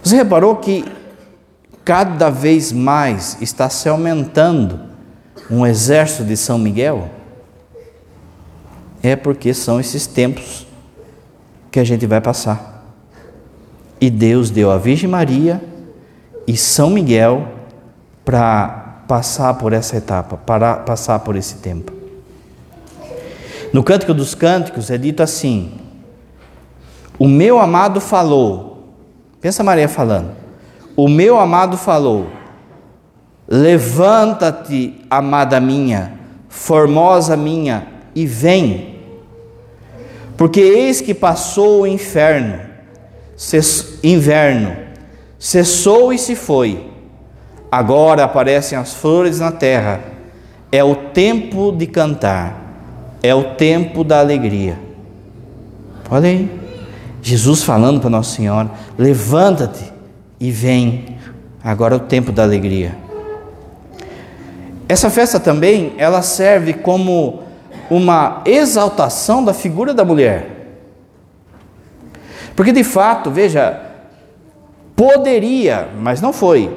Você 0.00 0.14
reparou 0.14 0.54
que 0.54 0.84
cada 1.84 2.30
vez 2.30 2.70
mais 2.70 3.36
está 3.40 3.68
se 3.68 3.88
aumentando 3.88 4.78
um 5.50 5.66
exército 5.66 6.24
de 6.24 6.36
São 6.36 6.56
Miguel? 6.56 7.10
É 9.02 9.16
porque 9.16 9.52
são 9.52 9.80
esses 9.80 10.06
tempos 10.06 10.68
que 11.68 11.80
a 11.80 11.84
gente 11.84 12.06
vai 12.06 12.20
passar. 12.20 12.75
E 14.00 14.10
Deus 14.10 14.50
deu 14.50 14.70
a 14.70 14.78
Virgem 14.78 15.08
Maria 15.08 15.62
e 16.46 16.56
São 16.56 16.90
Miguel 16.90 17.48
para 18.24 19.02
passar 19.08 19.54
por 19.54 19.72
essa 19.72 19.96
etapa, 19.96 20.36
para 20.36 20.76
passar 20.76 21.20
por 21.20 21.36
esse 21.36 21.56
tempo. 21.56 21.92
No 23.72 23.82
Cântico 23.82 24.14
dos 24.14 24.34
Cânticos 24.34 24.90
é 24.90 24.98
dito 24.98 25.22
assim: 25.22 25.72
O 27.18 27.26
meu 27.26 27.58
amado 27.58 28.00
falou. 28.00 28.94
Pensa 29.40 29.62
Maria 29.62 29.88
falando. 29.88 30.30
O 30.96 31.08
meu 31.08 31.38
amado 31.38 31.76
falou: 31.76 32.26
Levanta-te, 33.48 35.04
amada 35.08 35.60
minha, 35.60 36.14
formosa 36.48 37.36
minha, 37.36 37.86
e 38.14 38.26
vem. 38.26 38.96
Porque 40.36 40.60
eis 40.60 41.00
que 41.00 41.14
passou 41.14 41.82
o 41.82 41.86
inferno, 41.86 42.60
inverno, 44.02 44.76
cessou 45.38 46.12
e 46.12 46.18
se 46.18 46.34
foi. 46.34 46.86
Agora 47.70 48.24
aparecem 48.24 48.78
as 48.78 48.94
flores 48.94 49.40
na 49.40 49.52
terra. 49.52 50.00
É 50.72 50.82
o 50.82 50.94
tempo 50.94 51.72
de 51.72 51.86
cantar 51.86 52.66
é 53.22 53.34
o 53.34 53.54
tempo 53.54 54.04
da 54.04 54.20
alegria. 54.20 54.78
Olha 56.08 56.28
aí, 56.28 56.48
Jesus 57.20 57.62
falando 57.62 58.00
para 58.00 58.10
Nossa 58.10 58.36
Senhora: 58.36 58.70
levanta-te 58.96 59.92
e 60.38 60.50
vem, 60.50 61.16
agora 61.62 61.94
é 61.94 61.96
o 61.96 62.00
tempo 62.00 62.30
da 62.30 62.42
alegria. 62.42 62.96
Essa 64.88 65.10
festa 65.10 65.40
também, 65.40 65.94
ela 65.98 66.22
serve 66.22 66.72
como 66.72 67.42
uma 67.90 68.42
exaltação 68.44 69.44
da 69.44 69.52
figura 69.52 69.92
da 69.92 70.04
mulher. 70.04 70.55
Porque 72.56 72.72
de 72.72 72.82
fato, 72.82 73.30
veja, 73.30 73.78
poderia, 74.96 75.88
mas 76.00 76.22
não 76.22 76.32
foi, 76.32 76.74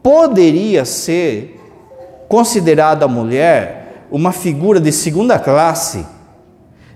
poderia 0.00 0.84
ser 0.84 1.60
considerada 2.28 3.04
a 3.04 3.08
mulher 3.08 4.06
uma 4.08 4.30
figura 4.30 4.78
de 4.78 4.92
segunda 4.92 5.36
classe 5.36 6.06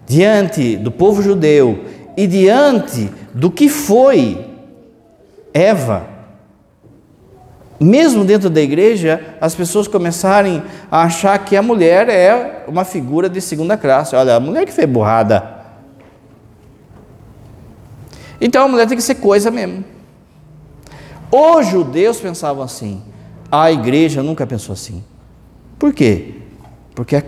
diante 0.06 0.76
do 0.76 0.92
povo 0.92 1.20
judeu 1.20 1.84
e 2.16 2.26
diante 2.26 3.10
do 3.34 3.50
que 3.50 3.68
foi 3.68 4.46
Eva. 5.52 6.06
mesmo 7.80 8.24
dentro 8.24 8.48
da 8.48 8.60
igreja, 8.60 9.36
as 9.40 9.54
pessoas 9.54 9.88
começarem 9.88 10.62
a 10.88 11.02
achar 11.02 11.36
que 11.38 11.56
a 11.56 11.62
mulher 11.62 12.08
é 12.08 12.64
uma 12.68 12.84
figura 12.84 13.28
de 13.28 13.40
segunda 13.40 13.76
classe. 13.76 14.14
Olha, 14.14 14.36
a 14.36 14.40
mulher 14.40 14.66
que 14.66 14.72
fez 14.72 14.88
burrada. 14.88 15.59
Então 18.40 18.64
a 18.64 18.68
mulher 18.68 18.86
tem 18.86 18.96
que 18.96 19.02
ser 19.02 19.16
coisa 19.16 19.50
mesmo. 19.50 19.84
Os 21.30 21.66
judeus 21.66 22.18
pensavam 22.18 22.62
assim, 22.62 23.02
a 23.50 23.70
igreja 23.70 24.22
nunca 24.22 24.46
pensou 24.46 24.72
assim. 24.72 25.04
Por 25.78 25.92
quê? 25.92 26.34
Porque 26.94 27.22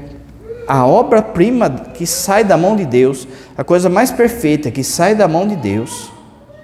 a 0.67 0.87
obra-prima 0.87 1.71
que 1.71 2.07
sai 2.07 2.45
da 2.45 2.57
mão 2.57 2.75
de 2.77 2.85
Deus, 2.85 3.29
a 3.57 3.63
coisa 3.63 3.89
mais 3.89 4.11
perfeita 4.11 4.71
que 4.71 4.83
sai 4.83 5.15
da 5.15 5.29
mão 5.29 5.47
de 5.47 5.57
Deus, 5.57 6.11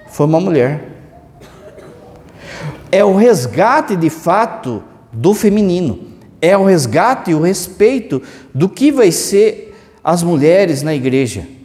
foi 0.09 0.25
uma 0.25 0.39
mulher. 0.39 0.89
É 2.91 3.05
o 3.05 3.15
resgate 3.15 3.95
de 3.95 4.09
fato 4.09 4.83
do 5.11 5.33
feminino, 5.33 6.07
é 6.41 6.57
o 6.57 6.65
resgate 6.65 7.31
e 7.31 7.35
o 7.35 7.41
respeito 7.41 8.21
do 8.53 8.67
que 8.67 8.91
vai 8.91 9.11
ser 9.11 9.77
as 10.03 10.23
mulheres 10.23 10.81
na 10.81 10.93
igreja. 10.93 11.58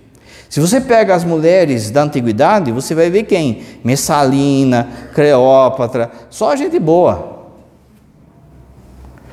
Se 0.54 0.60
você 0.60 0.80
pega 0.80 1.12
as 1.12 1.24
mulheres 1.24 1.90
da 1.90 2.04
antiguidade, 2.04 2.70
você 2.70 2.94
vai 2.94 3.10
ver 3.10 3.24
quem? 3.24 3.62
Messalina, 3.82 4.86
Cleópatra, 5.12 6.12
só 6.30 6.54
gente 6.54 6.78
boa. 6.78 7.48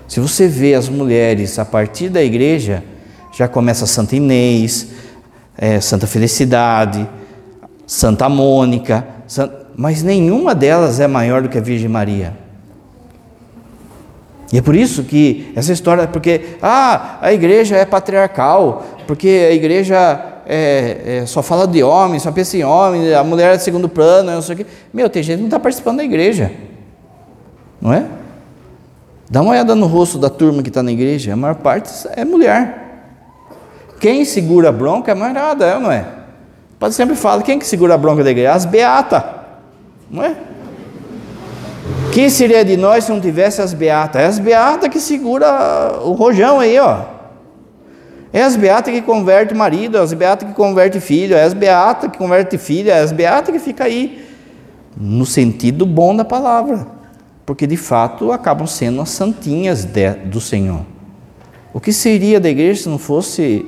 Se 0.07 0.19
você 0.19 0.47
vê 0.47 0.73
as 0.73 0.89
mulheres 0.89 1.59
a 1.59 1.63
partir 1.63 2.09
da 2.09 2.23
igreja, 2.23 2.83
já 3.31 3.47
começa 3.47 3.85
Santa 3.85 4.15
Inês, 4.15 4.87
é, 5.55 5.79
Santa 5.79 6.07
Felicidade, 6.07 7.07
Santa 7.85 8.27
Mônica, 8.27 9.05
mas 9.77 10.01
nenhuma 10.01 10.55
delas 10.55 10.99
é 10.99 11.05
maior 11.05 11.43
do 11.43 11.49
que 11.49 11.57
a 11.59 11.61
Virgem 11.61 11.87
Maria. 11.87 12.35
E 14.51 14.57
é 14.57 14.61
por 14.63 14.75
isso 14.75 15.03
que 15.03 15.53
essa 15.55 15.71
história, 15.71 16.07
porque 16.07 16.57
ah, 16.63 17.19
a 17.21 17.31
igreja 17.31 17.77
é 17.77 17.85
patriarcal, 17.85 18.83
porque 19.05 19.27
a 19.51 19.53
igreja 19.53 20.30
é, 20.45 21.19
é, 21.21 21.25
só 21.25 21.41
fala 21.41 21.67
de 21.67 21.83
homem, 21.83 22.19
só 22.19 22.31
pensa 22.31 22.57
em 22.57 22.63
homem, 22.63 23.13
a 23.13 23.23
mulher 23.23 23.53
é 23.53 23.57
de 23.57 23.63
segundo 23.63 23.87
plano, 23.87 24.31
não 24.31 24.41
sei 24.41 24.55
o 24.55 24.57
quê. 24.57 24.65
Meu, 24.93 25.09
tem 25.09 25.21
gente 25.21 25.37
que 25.37 25.41
não 25.41 25.47
está 25.47 25.59
participando 25.59 25.97
da 25.97 26.03
igreja, 26.03 26.51
não 27.79 27.93
é? 27.93 28.05
Dá 29.29 29.41
uma 29.41 29.51
olhada 29.51 29.75
no 29.75 29.87
rosto 29.87 30.17
da 30.17 30.29
turma 30.29 30.61
que 30.61 30.69
está 30.69 30.83
na 30.83 30.91
igreja, 30.91 31.33
a 31.33 31.35
maior 31.35 31.55
parte 31.55 31.89
é 32.15 32.25
mulher. 32.25 32.81
Quem 33.99 34.25
segura 34.25 34.69
a 34.69 34.71
bronca 34.71 35.11
é 35.11 35.13
a 35.13 35.15
mulherada, 35.15 35.65
é 35.65 35.79
não 35.79 35.91
é? 35.91 36.05
O 36.73 36.77
padre 36.79 36.95
sempre 36.95 37.15
fala, 37.15 37.41
quem 37.43 37.59
que 37.59 37.65
segura 37.65 37.93
a 37.93 37.97
bronca 37.97 38.23
da 38.23 38.31
igreja? 38.31 38.53
As 38.53 38.65
beatas, 38.65 39.23
não 40.09 40.23
é? 40.23 40.35
Quem 42.11 42.29
seria 42.29 42.65
de 42.65 42.75
nós 42.75 43.05
se 43.05 43.11
não 43.11 43.21
tivesse 43.21 43.61
as 43.61 43.73
beatas? 43.73 44.21
É 44.21 44.25
as 44.25 44.39
beatas 44.39 44.89
que 44.89 44.99
segura 44.99 45.99
o 46.03 46.11
rojão 46.11 46.59
aí, 46.59 46.77
ó. 46.77 47.20
É 48.33 48.43
as 48.43 48.55
beatas 48.55 48.93
que 48.93 49.01
converte 49.01 49.53
marido, 49.53 49.97
é 49.97 49.99
as 49.99 50.13
beatas 50.13 50.47
que 50.47 50.55
converte 50.55 51.01
filho, 51.01 51.35
é 51.35 51.43
as 51.43 51.53
beatas 51.53 52.09
que 52.09 52.17
converte 52.17 52.57
filha, 52.57 52.93
é 52.93 53.01
as 53.01 53.11
beatas 53.11 53.53
que 53.53 53.59
fica 53.59 53.83
aí 53.83 54.25
no 54.95 55.25
sentido 55.25 55.85
bom 55.85 56.15
da 56.15 56.23
palavra, 56.23 56.87
porque 57.45 57.67
de 57.67 57.75
fato 57.75 58.31
acabam 58.31 58.65
sendo 58.67 59.01
as 59.01 59.09
santinhas 59.09 59.83
de, 59.83 60.11
do 60.11 60.39
Senhor. 60.39 60.85
O 61.73 61.79
que 61.79 61.91
seria 61.91 62.39
da 62.39 62.49
igreja 62.49 62.83
se 62.83 62.89
não 62.89 62.97
fosse 62.97 63.65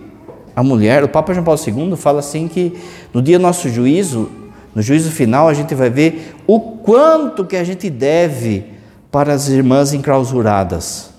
a 0.55 0.63
mulher? 0.63 1.03
O 1.03 1.09
Papa 1.09 1.33
João 1.33 1.43
Paulo 1.43 1.59
II 1.65 1.97
fala 1.97 2.19
assim 2.19 2.47
que 2.47 2.77
no 3.13 3.21
dia 3.21 3.37
do 3.37 3.41
nosso 3.41 3.67
juízo, 3.67 4.31
no 4.73 4.81
juízo 4.81 5.11
final, 5.11 5.49
a 5.49 5.53
gente 5.53 5.75
vai 5.75 5.89
ver 5.89 6.35
o 6.47 6.59
quanto 6.59 7.45
que 7.45 7.57
a 7.57 7.63
gente 7.65 7.89
deve 7.89 8.65
para 9.11 9.33
as 9.33 9.49
irmãs 9.49 9.93
enclausuradas 9.93 11.12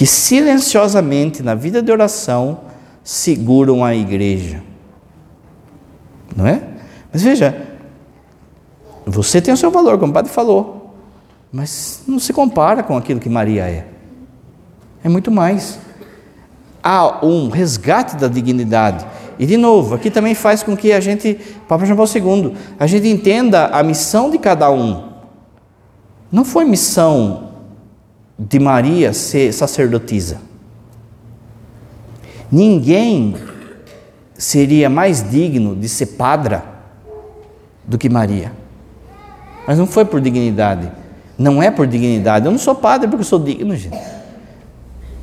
que 0.00 0.06
silenciosamente 0.06 1.42
na 1.42 1.54
vida 1.54 1.82
de 1.82 1.92
oração 1.92 2.60
seguram 3.04 3.84
a 3.84 3.94
igreja. 3.94 4.62
Não 6.34 6.46
é? 6.46 6.62
Mas 7.12 7.22
veja, 7.22 7.54
você 9.04 9.42
tem 9.42 9.52
o 9.52 9.58
seu 9.58 9.70
valor, 9.70 9.98
como 9.98 10.10
o 10.10 10.14
padre 10.14 10.32
falou, 10.32 10.96
mas 11.52 12.02
não 12.08 12.18
se 12.18 12.32
compara 12.32 12.82
com 12.82 12.96
aquilo 12.96 13.20
que 13.20 13.28
Maria 13.28 13.68
é. 13.68 13.88
É 15.04 15.08
muito 15.10 15.30
mais. 15.30 15.78
Há 16.82 17.22
um 17.22 17.50
resgate 17.50 18.16
da 18.16 18.26
dignidade. 18.26 19.04
E 19.38 19.44
de 19.44 19.58
novo, 19.58 19.94
aqui 19.94 20.10
também 20.10 20.34
faz 20.34 20.62
com 20.62 20.74
que 20.74 20.92
a 20.94 21.00
gente, 21.00 21.38
Papa 21.68 21.84
João 21.84 21.98
Paulo 21.98 22.10
II, 22.10 22.56
a 22.78 22.86
gente 22.86 23.06
entenda 23.06 23.66
a 23.66 23.82
missão 23.82 24.30
de 24.30 24.38
cada 24.38 24.70
um. 24.70 25.10
Não 26.32 26.42
foi 26.42 26.64
missão 26.64 27.49
de 28.42 28.58
Maria 28.58 29.12
ser 29.12 29.52
sacerdotisa. 29.52 30.40
Ninguém 32.50 33.36
seria 34.34 34.88
mais 34.88 35.28
digno 35.30 35.76
de 35.76 35.86
ser 35.90 36.06
padra 36.06 36.64
do 37.84 37.98
que 37.98 38.08
Maria. 38.08 38.50
Mas 39.66 39.76
não 39.76 39.86
foi 39.86 40.06
por 40.06 40.22
dignidade. 40.22 40.90
Não 41.36 41.62
é 41.62 41.70
por 41.70 41.86
dignidade. 41.86 42.46
Eu 42.46 42.52
não 42.52 42.58
sou 42.58 42.74
padre 42.74 43.08
porque 43.08 43.24
sou 43.24 43.38
digno, 43.38 43.76
gente. 43.76 43.98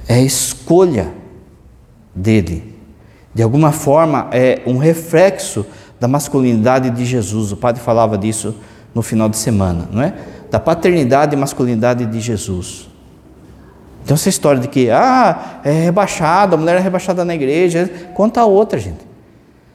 É 0.07 0.13
a 0.13 0.21
escolha 0.21 1.11
dele. 2.13 2.75
De 3.33 3.41
alguma 3.41 3.71
forma, 3.71 4.29
é 4.31 4.61
um 4.67 4.77
reflexo 4.77 5.65
da 5.99 6.07
masculinidade 6.07 6.91
de 6.91 7.03
Jesus. 7.03 7.51
O 7.51 7.57
padre 7.57 7.81
falava 7.81 8.15
disso 8.15 8.55
no 8.93 9.01
final 9.01 9.27
de 9.27 9.37
semana, 9.37 9.89
não 9.91 10.03
é? 10.03 10.13
Da 10.51 10.59
paternidade 10.59 11.35
e 11.35 11.37
masculinidade 11.37 12.05
de 12.05 12.19
Jesus. 12.21 12.87
Então, 14.07 14.15
essa 14.15 14.29
história 14.29 14.61
de 14.61 14.69
que, 14.69 14.89
ah, 14.89 15.59
é 15.65 15.69
rebaixada, 15.83 16.55
a 16.55 16.57
mulher 16.57 16.77
é 16.77 16.79
rebaixada 16.79 17.25
na 17.25 17.35
igreja, 17.35 17.91
conta 18.13 18.39
a 18.39 18.45
outra, 18.45 18.79
gente. 18.79 19.05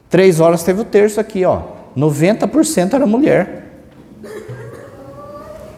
Três 0.09 0.41
horas 0.41 0.63
teve 0.63 0.81
o 0.81 0.87
terço 0.87 1.21
aqui, 1.21 1.45
ó. 1.45 1.61
90% 1.95 2.95
era 2.95 3.07
mulher. 3.07 3.67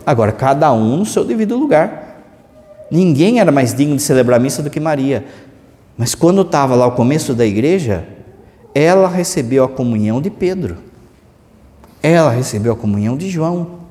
Agora, 0.07 0.31
cada 0.31 0.73
um 0.73 0.99
no 0.99 1.05
seu 1.05 1.25
devido 1.25 1.57
lugar. 1.57 2.23
Ninguém 2.93 3.41
era 3.41 3.51
mais 3.51 3.75
digno 3.75 3.97
de 3.97 4.03
celebrar 4.03 4.39
a 4.39 4.41
missa 4.41 4.63
do 4.63 4.71
que 4.71 4.79
Maria. 4.79 5.25
Mas 5.99 6.15
quando 6.15 6.43
estava 6.43 6.77
lá 6.77 6.87
o 6.87 6.93
começo 6.93 7.35
da 7.35 7.45
igreja, 7.45 8.07
ela 8.73 9.09
recebeu 9.09 9.65
a 9.65 9.69
comunhão 9.69 10.23
de 10.23 10.31
Pedro. 10.31 10.77
Ela 12.01 12.31
recebeu 12.31 12.75
a 12.75 12.77
comunhão 12.77 13.17
de 13.17 13.29
João. 13.29 13.84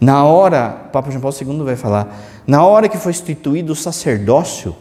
Na 0.00 0.24
hora, 0.24 0.86
o 0.86 0.90
Papa 0.90 1.10
João 1.10 1.20
Paulo 1.20 1.36
II 1.40 1.64
vai 1.64 1.76
falar, 1.76 2.42
na 2.46 2.64
hora 2.64 2.88
que 2.88 2.98
foi 2.98 3.12
instituído 3.12 3.72
o 3.72 3.76
sacerdócio, 3.76 4.74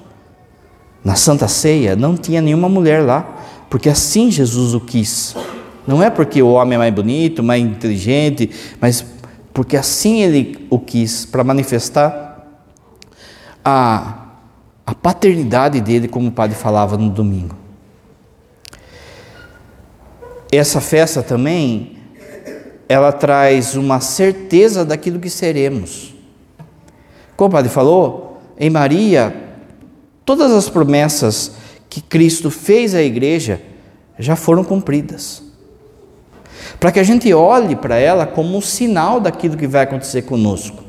na 1.04 1.15
Santa 1.15 1.47
Ceia, 1.47 1.95
não 1.95 2.15
tinha 2.15 2.41
nenhuma 2.41 2.69
mulher 2.69 3.04
lá, 3.04 3.26
porque 3.69 3.89
assim 3.89 4.32
Jesus 4.32 4.73
o 4.73 4.80
quis. 4.80 5.36
Não 5.86 6.02
é 6.02 6.10
porque 6.10 6.41
o 6.41 6.49
homem 6.49 6.76
é 6.76 6.78
mais 6.78 6.93
bonito, 6.93 7.43
mais 7.43 7.62
inteligente, 7.62 8.49
mas 8.80 9.06
porque 9.54 9.76
assim 9.76 10.21
ele 10.21 10.65
o 10.69 10.80
quis, 10.80 11.26
para 11.26 11.43
manifestar 11.43 12.47
a, 13.63 14.28
a 14.86 14.95
paternidade 14.95 15.82
dele, 15.82 16.08
como 16.08 16.30
o 16.30 16.32
padre 16.32 16.56
falava 16.56 16.97
no 16.97 17.10
domingo. 17.10 17.56
Essa 20.52 20.80
festa 20.80 21.21
também 21.21 21.97
ela 22.93 23.12
traz 23.12 23.75
uma 23.75 23.99
certeza 23.99 24.86
daquilo 24.86 25.19
que 25.19 25.29
seremos. 25.29 26.13
Como 27.36 27.49
o 27.49 27.51
padre 27.51 27.71
falou, 27.71 28.39
em 28.58 28.69
Maria, 28.69 29.36
todas 30.23 30.51
as 30.51 30.69
promessas 30.69 31.53
que 31.89 32.01
Cristo 32.01 32.51
fez 32.51 32.93
à 32.93 33.01
igreja 33.01 33.60
já 34.19 34.35
foram 34.35 34.63
cumpridas. 34.63 35.41
Para 36.79 36.91
que 36.91 37.00
a 37.00 37.04
gente 37.04 37.33
olhe 37.33 37.75
para 37.75 37.98
ela 37.98 38.27
como 38.27 38.56
um 38.56 38.62
sinal 38.62 39.19
daquilo 39.19 39.58
que 39.58 39.65
vai 39.65 39.81
acontecer 39.81 40.21
conosco. 40.21 40.83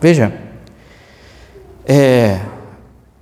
Veja, 0.00 0.32
é, 1.86 2.40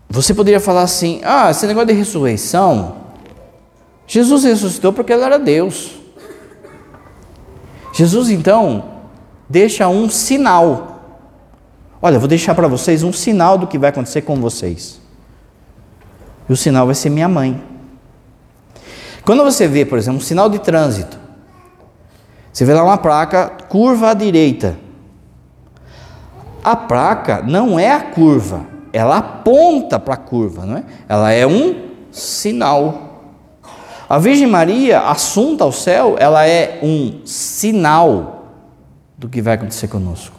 você 0.09 0.33
poderia 0.33 0.61
falar 0.61 0.83
assim: 0.83 1.21
ah, 1.23 1.51
esse 1.51 1.67
negócio 1.67 1.89
de 1.89 1.93
ressurreição, 1.93 2.97
Jesus 4.07 4.45
ressuscitou 4.45 4.93
porque 4.93 5.13
ele 5.13 5.23
era 5.23 5.39
Deus. 5.39 6.06
Jesus 7.97 8.29
então 8.29 8.85
deixa 9.49 9.89
um 9.89 10.11
sinal. 10.11 11.01
Olha, 12.03 12.19
vou 12.19 12.29
deixar 12.29 12.55
para 12.55 12.69
vocês 12.69 13.03
um 13.03 13.11
sinal 13.11 13.57
do 13.57 13.67
que 13.67 13.79
vai 13.79 13.89
acontecer 13.89 14.21
com 14.21 14.37
vocês. 14.37 15.01
E 16.47 16.53
o 16.53 16.57
sinal 16.57 16.85
vai 16.85 16.95
ser 16.95 17.09
minha 17.09 17.27
mãe. 17.27 17.59
Quando 19.25 19.43
você 19.43 19.67
vê, 19.67 19.87
por 19.87 19.97
exemplo, 19.97 20.19
um 20.19 20.23
sinal 20.23 20.51
de 20.51 20.59
trânsito, 20.59 21.19
você 22.53 22.67
vê 22.67 22.75
lá 22.75 22.85
uma 22.85 22.99
placa 22.99 23.49
curva 23.67 24.11
à 24.11 24.15
direita. 24.15 24.77
A 26.63 26.77
placa 26.77 27.43
não 27.43 27.79
é 27.79 27.93
a 27.93 28.01
curva, 28.01 28.67
ela 28.93 29.17
aponta 29.17 29.99
para 29.99 30.15
a 30.15 30.19
curva, 30.19 30.67
não 30.67 30.77
é? 30.77 30.85
Ela 31.09 31.33
é 31.33 31.47
um 31.47 31.89
sinal. 32.11 33.06
A 34.09 34.19
Virgem 34.19 34.47
Maria, 34.47 35.01
assunta 35.01 35.65
ao 35.65 35.73
céu, 35.73 36.17
ela 36.19 36.47
é 36.47 36.79
um 36.83 37.27
sinal 37.27 38.53
do 39.19 39.29
que 39.29 39.43
vai 39.43 39.55
acontecer 39.55 39.89
conosco. 39.89 40.37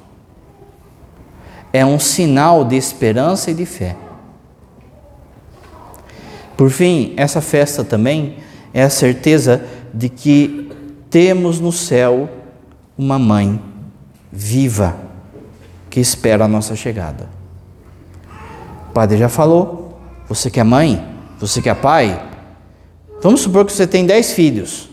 é 1.74 1.86
um 1.86 2.00
sinal 2.00 2.64
de 2.64 2.76
esperança 2.76 3.52
e 3.52 3.54
de 3.54 3.66
fé. 3.66 3.96
Por 6.56 6.72
fim, 6.72 7.14
essa 7.18 7.42
festa 7.42 7.84
também 7.84 8.38
é 8.74 8.84
a 8.84 8.90
certeza 8.90 9.64
de 9.94 10.10
que 10.10 10.72
temos 11.10 11.60
no 11.60 11.72
céu 11.72 12.30
uma 12.98 13.20
mãe 13.20 13.62
viva 14.32 14.96
que 15.90 16.00
espera 16.00 16.46
a 16.46 16.48
nossa 16.48 16.76
chegada. 16.76 17.30
O 18.90 18.94
padre 18.94 19.18
já 19.18 19.30
falou, 19.30 20.00
você 20.28 20.50
que 20.50 20.60
é 20.60 20.64
mãe, 20.64 21.06
você 21.40 21.62
que 21.62 21.70
é 21.70 21.76
pai, 21.76 22.20
vamos 23.22 23.42
supor 23.42 23.66
que 23.66 23.72
você 23.72 23.88
tem 23.88 24.06
dez 24.06 24.34
filhos. 24.34 24.90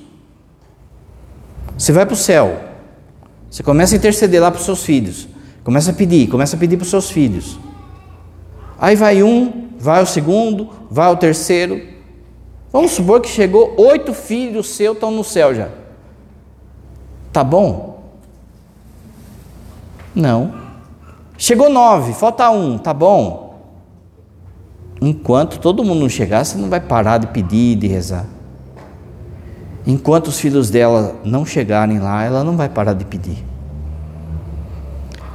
Você 1.76 1.92
vai 1.92 2.06
para 2.06 2.14
o 2.14 2.16
céu, 2.16 2.60
você 3.50 3.62
começa 3.62 3.94
a 3.94 3.98
interceder 3.98 4.40
lá 4.40 4.50
para 4.50 4.58
os 4.58 4.64
seus 4.64 4.84
filhos, 4.84 5.28
começa 5.62 5.90
a 5.90 5.94
pedir, 5.94 6.28
começa 6.28 6.56
a 6.56 6.58
pedir 6.58 6.76
para 6.76 6.84
os 6.84 6.90
seus 6.90 7.10
filhos. 7.10 7.58
Aí 8.78 8.96
vai 8.96 9.22
um, 9.22 9.68
vai 9.78 10.02
o 10.02 10.06
segundo, 10.06 10.70
vai 10.90 11.12
o 11.12 11.16
terceiro. 11.16 11.80
Vamos 12.72 12.92
supor 12.92 13.20
que 13.20 13.28
chegou 13.28 13.74
oito 13.78 14.12
filhos 14.12 14.68
seus 14.68 14.94
estão 14.96 15.10
no 15.10 15.22
céu 15.22 15.54
já. 15.54 15.68
Tá 17.32 17.42
bom? 17.42 18.02
Não. 20.14 20.54
Chegou 21.36 21.68
nove, 21.68 22.12
falta 22.12 22.48
um, 22.50 22.78
tá 22.78 22.94
bom? 22.94 23.43
Enquanto 25.06 25.60
todo 25.60 25.84
mundo 25.84 26.00
não 26.00 26.08
chegar, 26.08 26.42
você 26.42 26.56
não 26.56 26.70
vai 26.70 26.80
parar 26.80 27.18
de 27.18 27.26
pedir, 27.26 27.76
de 27.76 27.86
rezar. 27.86 28.24
Enquanto 29.86 30.28
os 30.28 30.40
filhos 30.40 30.70
dela 30.70 31.16
não 31.22 31.44
chegarem 31.44 31.98
lá, 31.98 32.24
ela 32.24 32.42
não 32.42 32.56
vai 32.56 32.70
parar 32.70 32.94
de 32.94 33.04
pedir. 33.04 33.44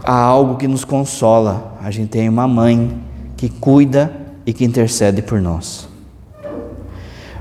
Há 0.03 0.15
algo 0.15 0.55
que 0.55 0.67
nos 0.67 0.83
consola. 0.83 1.77
A 1.83 1.91
gente 1.91 2.09
tem 2.09 2.27
uma 2.27 2.47
mãe 2.47 2.99
que 3.37 3.47
cuida 3.47 4.11
e 4.43 4.53
que 4.53 4.65
intercede 4.65 5.21
por 5.21 5.39
nós. 5.39 5.87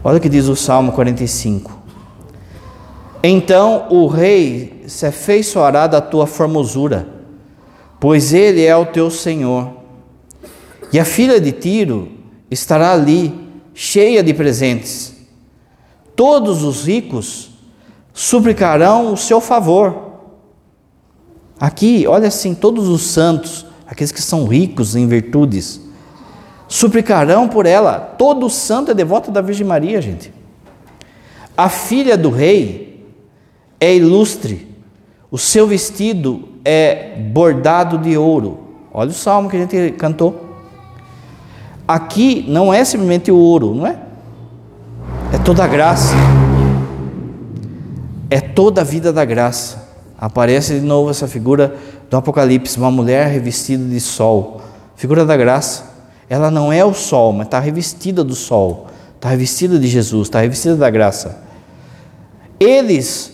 Olha 0.04 0.18
o 0.18 0.20
que 0.20 0.28
diz 0.28 0.48
o 0.48 0.54
Salmo 0.54 0.92
45. 0.92 1.72
Então 3.22 3.86
o 3.88 4.06
rei 4.06 4.84
se 4.86 5.06
afeiçoará 5.06 5.86
da 5.86 6.02
tua 6.02 6.26
formosura, 6.26 7.08
pois 7.98 8.34
ele 8.34 8.66
é 8.66 8.76
o 8.76 8.84
teu 8.84 9.10
Senhor. 9.10 9.78
E 10.92 11.00
a 11.00 11.06
filha 11.06 11.40
de 11.40 11.52
Tiro 11.52 12.17
estará 12.50 12.92
ali, 12.92 13.34
cheia 13.74 14.22
de 14.22 14.34
presentes. 14.34 15.14
Todos 16.16 16.62
os 16.64 16.84
ricos 16.86 17.50
suplicarão 18.12 19.12
o 19.12 19.16
seu 19.16 19.40
favor. 19.40 20.08
Aqui, 21.60 22.06
olha 22.06 22.28
assim, 22.28 22.54
todos 22.54 22.88
os 22.88 23.02
santos, 23.02 23.66
aqueles 23.86 24.12
que 24.12 24.22
são 24.22 24.46
ricos 24.46 24.96
em 24.96 25.06
virtudes, 25.06 25.80
suplicarão 26.66 27.48
por 27.48 27.66
ela. 27.66 27.98
Todo 27.98 28.50
santo 28.50 28.90
é 28.90 28.94
devoto 28.94 29.30
da 29.30 29.40
Virgem 29.40 29.66
Maria, 29.66 30.00
gente. 30.00 30.32
A 31.56 31.68
filha 31.68 32.16
do 32.16 32.30
rei 32.30 33.06
é 33.80 33.94
ilustre, 33.94 34.68
o 35.30 35.38
seu 35.38 35.66
vestido 35.66 36.48
é 36.64 37.16
bordado 37.16 37.98
de 37.98 38.16
ouro. 38.16 38.58
Olha 38.92 39.10
o 39.10 39.14
salmo 39.14 39.48
que 39.48 39.56
a 39.56 39.60
gente 39.60 39.92
cantou. 39.92 40.47
Aqui 41.88 42.44
não 42.46 42.72
é 42.72 42.84
simplesmente 42.84 43.32
o 43.32 43.36
ouro, 43.36 43.74
não 43.74 43.86
é? 43.86 43.98
É 45.32 45.38
toda 45.38 45.64
a 45.64 45.66
graça. 45.66 46.14
É 48.28 48.42
toda 48.42 48.82
a 48.82 48.84
vida 48.84 49.10
da 49.10 49.24
graça. 49.24 49.88
Aparece 50.20 50.80
de 50.80 50.84
novo 50.84 51.08
essa 51.08 51.26
figura 51.26 51.74
do 52.10 52.16
Apocalipse, 52.18 52.76
uma 52.76 52.90
mulher 52.90 53.28
revestida 53.28 53.82
de 53.82 54.00
sol. 54.00 54.60
Figura 54.96 55.24
da 55.24 55.34
graça. 55.34 55.84
Ela 56.28 56.50
não 56.50 56.70
é 56.70 56.84
o 56.84 56.92
sol, 56.92 57.32
mas 57.32 57.46
está 57.46 57.58
revestida 57.58 58.22
do 58.22 58.34
sol. 58.34 58.88
Está 59.14 59.30
revestida 59.30 59.78
de 59.78 59.88
Jesus, 59.88 60.28
está 60.28 60.40
revestida 60.40 60.76
da 60.76 60.90
graça. 60.90 61.38
Eles 62.60 63.32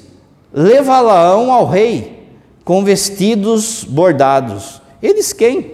levá-la-ão 0.53 1.53
ao 1.53 1.67
rei 1.67 2.29
com 2.65 2.85
vestidos 2.85 3.83
bordados. 3.83 4.81
Eles 5.03 5.33
quem? 5.33 5.73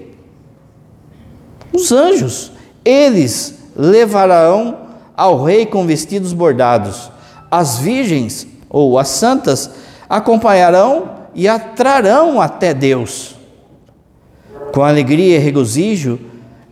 Os 1.74 1.92
anjos. 1.92 2.52
Eles 2.90 3.54
levarão 3.76 4.78
ao 5.16 5.44
rei 5.44 5.64
com 5.64 5.86
vestidos 5.86 6.32
bordados. 6.32 7.08
As 7.48 7.78
virgens 7.78 8.48
ou 8.68 8.98
as 8.98 9.06
santas 9.06 9.70
acompanharão 10.08 11.08
e 11.32 11.46
atrarão 11.46 12.40
até 12.40 12.74
Deus. 12.74 13.36
Com 14.74 14.82
alegria 14.82 15.36
e 15.36 15.38
regozijo, 15.38 16.18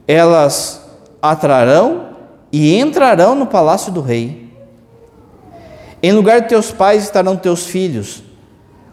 elas 0.08 0.82
atrarão 1.22 2.08
e 2.50 2.76
entrarão 2.76 3.36
no 3.36 3.46
palácio 3.46 3.92
do 3.92 4.00
rei. 4.00 4.52
Em 6.02 6.12
lugar 6.12 6.40
de 6.40 6.48
teus 6.48 6.72
pais 6.72 7.04
estarão 7.04 7.36
teus 7.36 7.66
filhos. 7.66 8.24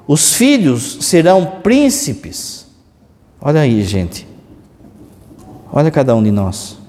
Os 0.08 0.36
filhos 0.36 1.00
serão 1.02 1.60
príncipes. 1.64 2.68
Olha 3.42 3.62
aí, 3.62 3.84
gente. 3.84 4.28
Olha 5.74 5.90
cada 5.90 6.16
um 6.16 6.22
de 6.22 6.30
nós. 6.30 6.85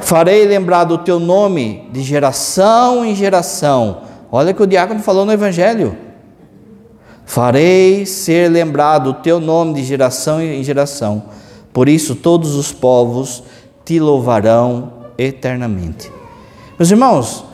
Farei 0.00 0.46
lembrar 0.46 0.84
do 0.84 0.98
teu 0.98 1.18
nome 1.18 1.88
de 1.92 2.02
geração 2.02 3.04
em 3.04 3.14
geração. 3.14 4.02
Olha 4.30 4.52
o 4.52 4.54
que 4.54 4.62
o 4.62 4.66
diácono 4.66 5.00
falou 5.00 5.24
no 5.24 5.32
Evangelho. 5.32 5.96
Farei 7.24 8.06
ser 8.06 8.50
lembrado 8.50 9.10
o 9.10 9.14
teu 9.14 9.40
nome 9.40 9.74
de 9.74 9.84
geração 9.84 10.40
em 10.40 10.62
geração. 10.62 11.24
Por 11.72 11.88
isso 11.88 12.14
todos 12.14 12.54
os 12.54 12.72
povos 12.72 13.42
te 13.84 13.98
louvarão 13.98 14.92
eternamente. 15.18 16.10
Meus 16.78 16.90
irmãos, 16.90 17.44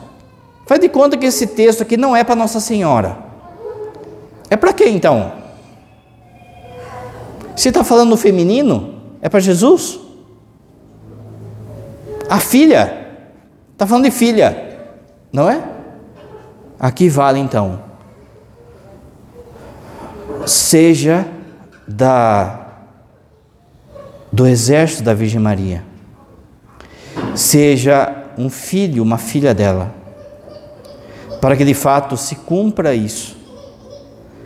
Faz 0.65 0.79
de 0.79 0.89
conta 0.89 1.17
que 1.17 1.25
esse 1.25 1.47
texto 1.47 1.81
aqui 1.81 1.97
não 1.97 2.15
é 2.15 2.23
para 2.23 2.35
Nossa 2.35 2.59
Senhora. 2.59 3.17
É 4.49 4.55
para 4.55 4.73
quem 4.73 4.95
então? 4.95 5.33
Se 7.55 7.69
está 7.69 7.83
falando 7.83 8.09
no 8.09 8.17
feminino, 8.17 8.95
é 9.21 9.29
para 9.29 9.39
Jesus? 9.39 9.99
A 12.29 12.39
filha, 12.39 13.07
está 13.71 13.85
falando 13.85 14.05
de 14.05 14.11
filha, 14.11 14.77
não 15.31 15.49
é? 15.49 15.63
Aqui 16.79 17.09
vale 17.09 17.39
então. 17.39 17.81
Seja 20.45 21.25
da 21.87 22.59
do 24.31 24.47
exército 24.47 25.03
da 25.03 25.13
Virgem 25.13 25.39
Maria. 25.39 25.83
Seja 27.35 28.11
um 28.37 28.49
filho, 28.49 29.03
uma 29.03 29.17
filha 29.17 29.53
dela 29.53 30.03
para 31.43 31.57
que 31.57 31.65
de 31.65 31.73
fato 31.73 32.15
se 32.15 32.37
cumpra 32.37 32.95
isso, 32.95 33.35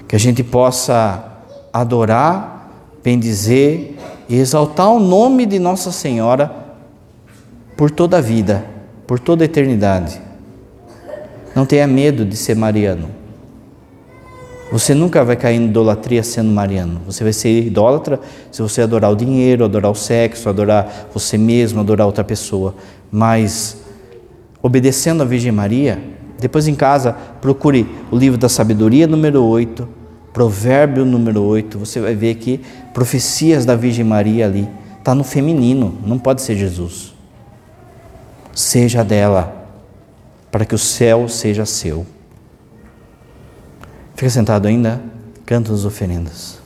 que 0.08 0.16
a 0.16 0.20
gente 0.20 0.44
possa 0.44 1.24
adorar, 1.72 2.72
bendizer 3.04 3.94
e 4.28 4.36
exaltar 4.36 4.90
o 4.90 5.00
nome 5.00 5.46
de 5.46 5.60
Nossa 5.60 5.92
Senhora 5.92 6.52
por 7.78 7.92
toda 7.92 8.18
a 8.18 8.22
vida, 8.22 8.66
por 9.06 9.20
toda 9.20 9.44
a 9.44 9.46
eternidade. 9.46 10.20
Não 11.56 11.66
tenha 11.66 11.86
medo 11.86 12.26
de 12.26 12.36
ser 12.36 12.56
mariano. 12.56 13.10
Você 14.72 14.94
nunca 14.94 15.24
vai 15.24 15.36
cair 15.36 15.56
em 15.56 15.66
idolatria 15.66 16.24
sendo 16.24 16.52
mariano. 16.52 17.00
Você 17.06 17.24
vai 17.24 17.32
ser 17.32 17.66
idólatra 17.66 18.20
se 18.52 18.62
você 18.62 18.82
adorar 18.82 19.12
o 19.12 19.16
dinheiro, 19.16 19.64
adorar 19.64 19.92
o 19.92 19.96
sexo, 19.96 20.50
adorar 20.50 21.08
você 21.14 21.38
mesmo, 21.38 21.80
adorar 21.80 22.06
outra 22.08 22.24
pessoa. 22.24 22.76
Mas 23.12 23.78
obedecendo 24.62 25.22
a 25.22 25.26
Virgem 25.26 25.52
Maria, 25.52 26.00
depois 26.40 26.68
em 26.68 26.76
casa, 26.76 27.14
procure 27.40 27.88
o 28.12 28.18
livro 28.18 28.38
da 28.38 28.50
sabedoria 28.50 29.08
número 29.08 29.44
8, 29.44 29.88
provérbio 30.34 31.06
número 31.06 31.42
8, 31.44 31.80
você 31.80 32.00
vai 32.00 32.14
ver 32.14 32.36
que 32.36 32.60
profecias 32.94 33.66
da 33.66 33.76
Virgem 33.76 34.04
Maria 34.04 34.46
ali, 34.46 34.68
está 35.00 35.16
no 35.16 35.24
feminino, 35.24 35.96
não 36.06 36.20
pode 36.20 36.42
ser 36.42 36.56
Jesus. 36.56 37.17
Seja 38.58 39.04
dela, 39.04 39.68
para 40.50 40.66
que 40.66 40.74
o 40.74 40.80
céu 40.80 41.30
seja 41.30 41.64
seu. 41.64 42.08
Fica 44.16 44.32
sentado 44.32 44.68
ainda, 44.68 45.00
canta 45.46 45.72
as 45.72 45.86
oferendas. 45.86 46.57